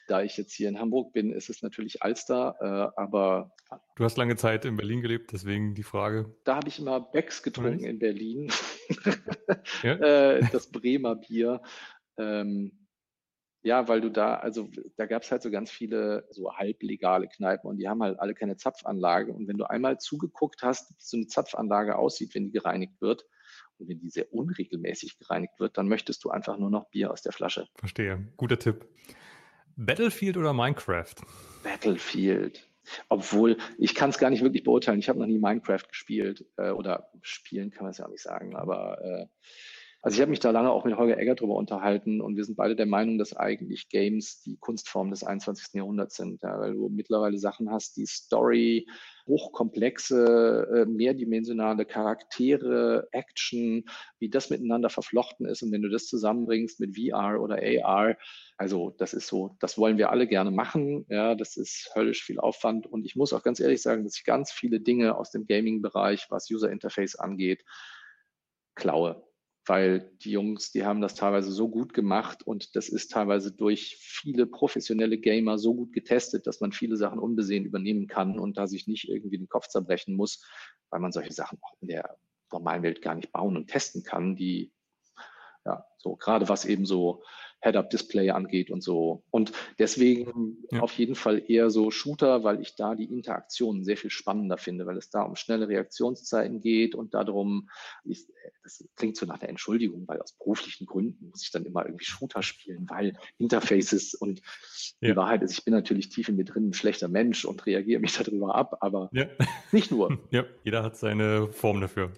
da 0.07 0.21
ich 0.21 0.37
jetzt 0.37 0.53
hier 0.53 0.69
in 0.69 0.79
Hamburg 0.79 1.13
bin, 1.13 1.31
ist 1.31 1.49
es 1.49 1.61
natürlich 1.61 2.03
Alster, 2.03 2.55
äh, 2.59 3.01
aber 3.01 3.51
Du 3.95 4.03
hast 4.03 4.17
lange 4.17 4.35
Zeit 4.35 4.65
in 4.65 4.75
Berlin 4.75 5.01
gelebt, 5.01 5.31
deswegen 5.31 5.73
die 5.73 5.83
Frage. 5.83 6.35
da 6.43 6.57
habe 6.57 6.67
ich 6.67 6.79
immer 6.79 6.99
Becks 6.99 7.41
getrunken 7.41 7.83
in 7.83 7.99
Berlin. 7.99 8.51
Ja? 9.83 9.93
äh, 10.35 10.47
das 10.51 10.71
Bremer 10.71 11.15
Bier. 11.15 11.61
Ähm, 12.17 12.85
ja, 13.65 13.87
weil 13.87 13.99
du 13.99 14.11
da, 14.11 14.35
also 14.35 14.69
da 14.95 15.07
gab 15.07 15.23
es 15.23 15.31
halt 15.31 15.41
so 15.41 15.49
ganz 15.49 15.71
viele 15.71 16.27
so 16.29 16.53
halblegale 16.53 17.27
Kneipen 17.27 17.67
und 17.67 17.77
die 17.77 17.89
haben 17.89 18.03
halt 18.03 18.19
alle 18.19 18.35
keine 18.35 18.57
Zapfanlage. 18.57 19.33
Und 19.33 19.47
wenn 19.47 19.57
du 19.57 19.67
einmal 19.67 19.97
zugeguckt 19.97 20.61
hast, 20.61 20.91
wie 20.91 20.95
so 20.99 21.17
eine 21.17 21.25
Zapfanlage 21.25 21.97
aussieht, 21.97 22.35
wenn 22.35 22.43
die 22.43 22.51
gereinigt 22.51 23.01
wird 23.01 23.25
und 23.79 23.89
wenn 23.89 23.99
die 23.99 24.11
sehr 24.11 24.31
unregelmäßig 24.31 25.17
gereinigt 25.17 25.59
wird, 25.59 25.79
dann 25.79 25.87
möchtest 25.87 26.23
du 26.23 26.29
einfach 26.29 26.59
nur 26.59 26.69
noch 26.69 26.91
Bier 26.91 27.11
aus 27.11 27.23
der 27.23 27.31
Flasche. 27.31 27.67
Verstehe. 27.75 28.31
Guter 28.37 28.59
Tipp. 28.59 28.85
Battlefield 29.75 30.37
oder 30.37 30.53
Minecraft? 30.53 31.15
Battlefield. 31.63 32.67
Obwohl, 33.09 33.57
ich 33.77 33.95
kann 33.95 34.11
es 34.11 34.19
gar 34.19 34.29
nicht 34.29 34.43
wirklich 34.43 34.63
beurteilen. 34.63 34.99
Ich 34.99 35.09
habe 35.09 35.19
noch 35.19 35.25
nie 35.25 35.39
Minecraft 35.39 35.87
gespielt 35.87 36.45
äh, 36.57 36.69
oder 36.69 37.09
spielen 37.21 37.71
kann 37.71 37.83
man 37.83 37.91
es 37.91 37.97
ja 37.97 38.05
auch 38.05 38.11
nicht 38.11 38.21
sagen. 38.21 38.55
Aber 38.55 39.01
äh, 39.03 39.25
also 40.05 40.17
ich 40.17 40.21
habe 40.21 40.29
mich 40.29 40.39
da 40.39 40.51
lange 40.51 40.69
auch 40.69 40.85
mit 40.85 40.95
Holger 40.97 41.17
Egger 41.17 41.33
drüber 41.33 41.55
unterhalten 41.55 42.21
und 42.21 42.37
wir 42.37 42.45
sind 42.45 42.57
beide 42.57 42.75
der 42.75 42.85
Meinung, 42.85 43.17
dass 43.17 43.35
eigentlich 43.35 43.89
Games 43.89 44.39
die 44.43 44.55
Kunstform 44.55 45.09
des 45.09 45.23
21. 45.23 45.73
Jahrhunderts 45.73 46.17
sind, 46.17 46.43
ja, 46.43 46.59
weil 46.59 46.73
du 46.73 46.89
mittlerweile 46.89 47.39
Sachen 47.39 47.71
hast, 47.71 47.97
die 47.97 48.05
Story, 48.05 48.87
hochkomplexe, 49.25 50.67
äh, 50.75 50.85
mehrdimensionale 50.85 51.85
Charaktere, 51.85 53.07
Action, 53.13 53.85
wie 54.19 54.29
das 54.29 54.51
miteinander 54.51 54.91
verflochten 54.91 55.47
ist 55.47 55.63
und 55.63 55.71
wenn 55.71 55.81
du 55.81 55.89
das 55.89 56.05
zusammenbringst 56.05 56.79
mit 56.79 56.95
VR 56.95 57.41
oder 57.41 57.55
AR, 57.55 58.15
also 58.57 58.91
das 58.99 59.15
ist 59.15 59.25
so, 59.25 59.57
das 59.59 59.75
wollen 59.79 59.97
wir 59.97 60.11
alle 60.11 60.27
gerne 60.27 60.51
machen. 60.51 61.07
Ja, 61.09 61.33
das 61.33 61.57
ist 61.57 61.89
höllisch 61.95 62.23
viel 62.23 62.39
Aufwand. 62.39 62.85
Und 62.85 63.07
ich 63.07 63.15
muss 63.15 63.33
auch 63.33 63.41
ganz 63.41 63.59
ehrlich 63.59 63.81
sagen, 63.81 64.03
dass 64.03 64.17
ich 64.17 64.23
ganz 64.23 64.51
viele 64.51 64.79
Dinge 64.79 65.17
aus 65.17 65.31
dem 65.31 65.47
Gaming-Bereich, 65.47 66.27
was 66.29 66.47
User 66.51 66.71
Interface 66.71 67.15
angeht, 67.15 67.65
klaue. 68.75 69.25
Weil 69.67 70.11
die 70.21 70.31
Jungs, 70.31 70.71
die 70.71 70.85
haben 70.85 71.01
das 71.01 71.15
teilweise 71.15 71.51
so 71.51 71.69
gut 71.69 71.93
gemacht 71.93 72.43
und 72.43 72.75
das 72.75 72.87
ist 72.87 73.11
teilweise 73.11 73.51
durch 73.51 73.97
viele 73.99 74.45
professionelle 74.45 75.17
Gamer 75.17 75.57
so 75.57 75.73
gut 75.73 75.91
getestet, 75.91 76.45
dass 76.45 76.61
man 76.61 76.71
viele 76.71 76.97
Sachen 76.97 77.19
unbesehen 77.19 77.65
übernehmen 77.65 78.07
kann 78.07 78.37
und 78.37 78.57
da 78.57 78.67
sich 78.67 78.87
nicht 78.87 79.09
irgendwie 79.09 79.37
den 79.37 79.49
Kopf 79.49 79.67
zerbrechen 79.67 80.15
muss, 80.15 80.43
weil 80.91 80.99
man 80.99 81.11
solche 81.11 81.33
Sachen 81.33 81.57
auch 81.61 81.75
in 81.81 81.87
der 81.87 82.17
normalen 82.51 82.83
Welt 82.83 83.01
gar 83.01 83.15
nicht 83.15 83.31
bauen 83.31 83.57
und 83.57 83.67
testen 83.67 84.03
kann, 84.03 84.35
die 84.35 84.71
ja, 85.65 85.83
so 85.97 86.15
gerade 86.15 86.47
was 86.47 86.65
eben 86.65 86.85
so 86.85 87.23
Head-Up-Display 87.65 88.29
angeht 88.29 88.69
und 88.69 88.81
so. 88.81 89.23
Und 89.31 89.51
deswegen 89.79 90.57
Ja. 90.71 90.81
auf 90.81 90.93
jeden 90.99 91.15
Fall 91.15 91.43
eher 91.47 91.69
so 91.71 91.89
Shooter, 91.89 92.43
weil 92.43 92.61
ich 92.61 92.75
da 92.75 92.93
die 92.95 93.05
Interaktionen 93.11 93.83
sehr 93.83 93.97
viel 93.97 94.11
spannender 94.11 94.57
finde, 94.57 94.85
weil 94.85 94.97
es 94.97 95.09
da 95.09 95.23
um 95.23 95.35
schnelle 95.35 95.67
Reaktionszeiten 95.67 96.61
geht 96.61 96.93
und 96.93 97.13
darum, 97.15 97.69
ich, 98.03 98.27
das 98.63 98.87
klingt 98.95 99.17
so 99.17 99.25
nach 99.25 99.39
der 99.39 99.49
Entschuldigung, 99.49 100.07
weil 100.07 100.21
aus 100.21 100.33
beruflichen 100.33 100.85
Gründen 100.85 101.29
muss 101.29 101.43
ich 101.43 101.51
dann 101.51 101.65
immer 101.65 101.85
irgendwie 101.85 102.05
Shooter 102.05 102.43
spielen, 102.43 102.85
weil 102.89 103.17
Interfaces 103.39 104.13
und 104.13 104.41
Ja. 105.01 105.11
die 105.11 105.15
Wahrheit 105.17 105.41
ist, 105.41 105.57
ich 105.57 105.65
bin 105.65 105.73
natürlich 105.73 106.09
tief 106.09 106.29
in 106.29 106.35
mir 106.35 106.45
drin 106.45 106.69
ein 106.69 106.73
schlechter 106.73 107.07
Mensch 107.07 107.45
und 107.45 107.65
reagiere 107.65 107.99
mich 107.99 108.15
darüber 108.17 108.53
ab, 108.55 108.77
aber 108.81 109.09
Ja. 109.11 109.25
nicht 109.71 109.89
nur. 109.91 110.19
ja, 110.31 110.43
jeder 110.63 110.83
hat 110.83 110.97
seine 110.97 111.47
Form 111.47 111.81
dafür. 111.81 112.11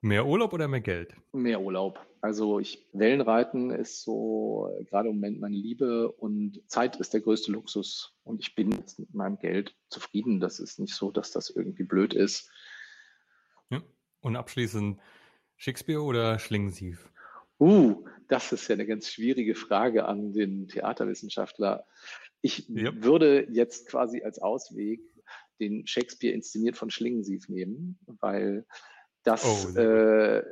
Mehr 0.00 0.26
Urlaub 0.26 0.52
oder 0.52 0.66
mehr 0.66 0.80
Geld? 0.80 1.14
Mehr 1.32 1.60
Urlaub. 1.60 2.04
Also 2.22 2.60
ich 2.60 2.86
Wellenreiten 2.92 3.72
ist 3.72 4.02
so 4.02 4.70
gerade 4.88 5.08
im 5.08 5.16
Moment 5.16 5.40
meine 5.40 5.56
Liebe 5.56 6.10
und 6.12 6.62
Zeit 6.68 6.96
ist 6.96 7.12
der 7.12 7.20
größte 7.20 7.50
Luxus 7.50 8.16
und 8.22 8.40
ich 8.40 8.54
bin 8.54 8.70
jetzt 8.70 9.00
mit 9.00 9.12
meinem 9.12 9.38
Geld 9.38 9.74
zufrieden. 9.88 10.38
Das 10.38 10.60
ist 10.60 10.78
nicht 10.78 10.94
so, 10.94 11.10
dass 11.10 11.32
das 11.32 11.50
irgendwie 11.50 11.82
blöd 11.82 12.14
ist. 12.14 12.48
Ja. 13.70 13.82
Und 14.20 14.36
abschließend 14.36 15.00
Shakespeare 15.56 16.00
oder 16.00 16.38
Schlingensief? 16.38 17.10
Uh, 17.58 18.04
das 18.28 18.52
ist 18.52 18.68
ja 18.68 18.74
eine 18.74 18.86
ganz 18.86 19.08
schwierige 19.08 19.56
Frage 19.56 20.04
an 20.06 20.32
den 20.32 20.68
Theaterwissenschaftler. 20.68 21.86
Ich 22.40 22.68
Ja. 22.68 22.92
würde 23.02 23.48
jetzt 23.50 23.88
quasi 23.88 24.22
als 24.22 24.38
Ausweg 24.38 25.00
den 25.58 25.88
Shakespeare 25.88 26.34
inszeniert 26.34 26.76
von 26.76 26.88
Schlingensief 26.90 27.48
nehmen, 27.48 27.98
weil 28.06 28.64
das 29.24 29.74
Oh, 29.74 29.78
äh, 29.78 30.42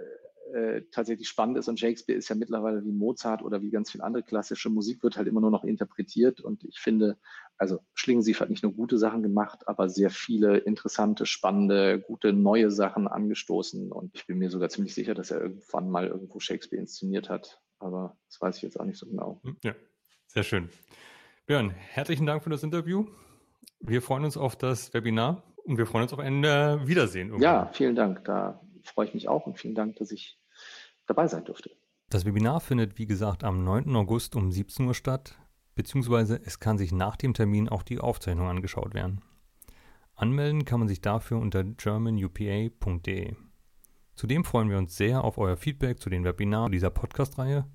äh, 0.55 0.83
tatsächlich 0.91 1.29
spannend 1.29 1.59
ist. 1.59 1.69
Und 1.69 1.79
Shakespeare 1.79 2.19
ist 2.19 2.29
ja 2.29 2.37
mittlerweile 2.37 2.85
wie 2.85 2.93
Mozart 2.93 3.43
oder 3.43 3.63
wie 3.63 3.71
ganz 3.71 3.91
viel 3.91 4.03
andere 4.03 4.23
klassische 4.23 4.71
Musik, 4.71 5.03
wird 5.03 5.17
halt 5.17 5.29
immer 5.29 5.41
nur 5.41 5.51
noch 5.51 5.65
interpretiert. 5.65 6.41
Und 6.41 6.65
ich 6.65 6.79
finde, 6.79 7.19
also 7.59 7.81
Schlingensief 7.95 8.41
hat 8.41 8.51
nicht 8.51 8.63
nur 8.63 8.73
gute 8.73 8.99
Sachen 8.99 9.23
gemacht, 9.23 9.67
aber 9.69 9.89
sehr 9.89 10.11
viele 10.11 10.59
interessante, 10.59 11.27
spannende, 11.27 12.01
gute 12.01 12.33
neue 12.33 12.71
Sachen 12.71 13.09
angestoßen. 13.09 13.93
Und 13.93 14.15
ich 14.15 14.27
bin 14.27 14.39
mir 14.39 14.51
sogar 14.51 14.69
ziemlich 14.69 14.95
sicher, 14.95 15.15
dass 15.15 15.31
er 15.31 15.41
irgendwann 15.41 15.91
mal 15.91 16.07
irgendwo 16.07 16.41
Shakespeare 16.41 16.81
inszeniert 16.81 17.29
hat. 17.29 17.61
Aber 17.79 18.17
das 18.29 18.41
weiß 18.41 18.57
ich 18.57 18.63
jetzt 18.63 18.79
auch 18.79 18.85
nicht 18.85 18.99
so 18.99 19.07
genau. 19.07 19.41
Hm, 19.43 19.57
Ja, 19.63 19.75
sehr 20.27 20.43
schön. 20.43 20.69
Björn, 21.47 21.71
herzlichen 21.71 22.27
Dank 22.27 22.43
für 22.45 22.51
das 22.51 22.63
Interview. 22.63 23.07
Wir 23.81 24.03
freuen 24.03 24.25
uns 24.25 24.37
auf 24.37 24.57
das 24.57 24.93
Webinar 24.95 25.43
und 25.65 25.79
wir 25.79 25.87
freuen 25.87 26.03
uns 26.05 26.13
auf 26.13 26.19
ein 26.19 26.45
äh, 26.45 26.87
Wiedersehen. 26.87 27.29
irgendwann. 27.29 27.43
Ja, 27.43 27.71
vielen 27.73 27.95
Dank. 27.95 28.25
Da 28.25 28.61
freue 28.85 29.07
ich 29.07 29.15
mich 29.15 29.29
auch 29.29 29.47
und 29.47 29.59
vielen 29.59 29.75
Dank, 29.75 29.97
dass 29.97 30.11
ich 30.13 30.40
dabei 31.11 31.27
sein 31.27 31.45
durfte. 31.45 31.71
Das 32.09 32.25
Webinar 32.25 32.61
findet, 32.61 32.99
wie 32.99 33.07
gesagt, 33.07 33.45
am 33.45 33.63
9. 33.65 33.95
August 33.95 34.35
um 34.35 34.51
17 34.51 34.87
Uhr 34.87 34.95
statt, 34.95 35.39
beziehungsweise 35.75 36.41
es 36.45 36.59
kann 36.59 36.79
sich 36.79 36.93
nach 36.93 37.17
dem 37.17 37.35
Termin 37.35 37.69
auch 37.69 37.83
die 37.83 38.01
Aufzeichnung 38.01 38.49
angeschaut 38.49 38.95
werden. 38.95 39.21
Anmelden 40.15 40.65
kann 40.65 40.81
man 40.81 40.89
sich 40.89 41.01
dafür 41.01 41.39
unter 41.39 41.65
germanupa.de. 41.65 43.35
Zudem 44.17 44.45
freuen 44.45 44.69
wir 44.69 44.77
uns 44.79 44.97
sehr 44.97 45.25
auf 45.25 45.39
euer 45.39 45.57
Feedback 45.57 46.01
zu 46.01 46.11
den 46.11 46.25
Webinaren 46.25 46.73
dieser 46.73 46.91
Podcast-Reihe. 46.91 47.67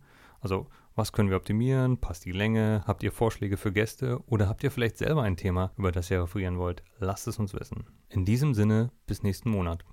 Also, 0.42 0.68
was 0.94 1.12
können 1.12 1.30
wir 1.30 1.38
optimieren? 1.38 1.98
Passt 2.00 2.24
die 2.24 2.32
Länge? 2.32 2.84
Habt 2.86 3.04
ihr 3.04 3.12
Vorschläge 3.12 3.58
für 3.58 3.74
Gäste? 3.74 4.20
Oder 4.28 4.48
habt 4.48 4.64
ihr 4.64 4.70
vielleicht 4.70 4.98
selber 4.98 5.24
ein 5.24 5.38
Thema, 5.38 5.72
über 5.76 5.92
das 5.92 6.12
ihr 6.12 6.22
referieren 6.22 6.60
wollt? 6.60 6.84
Lasst 7.00 7.28
es 7.28 7.40
uns 7.40 7.54
wissen. 7.54 7.86
In 8.10 8.26
diesem 8.26 8.54
Sinne, 8.54 8.92
bis 9.08 9.24
nächsten 9.24 9.50
Monat. 9.50 9.84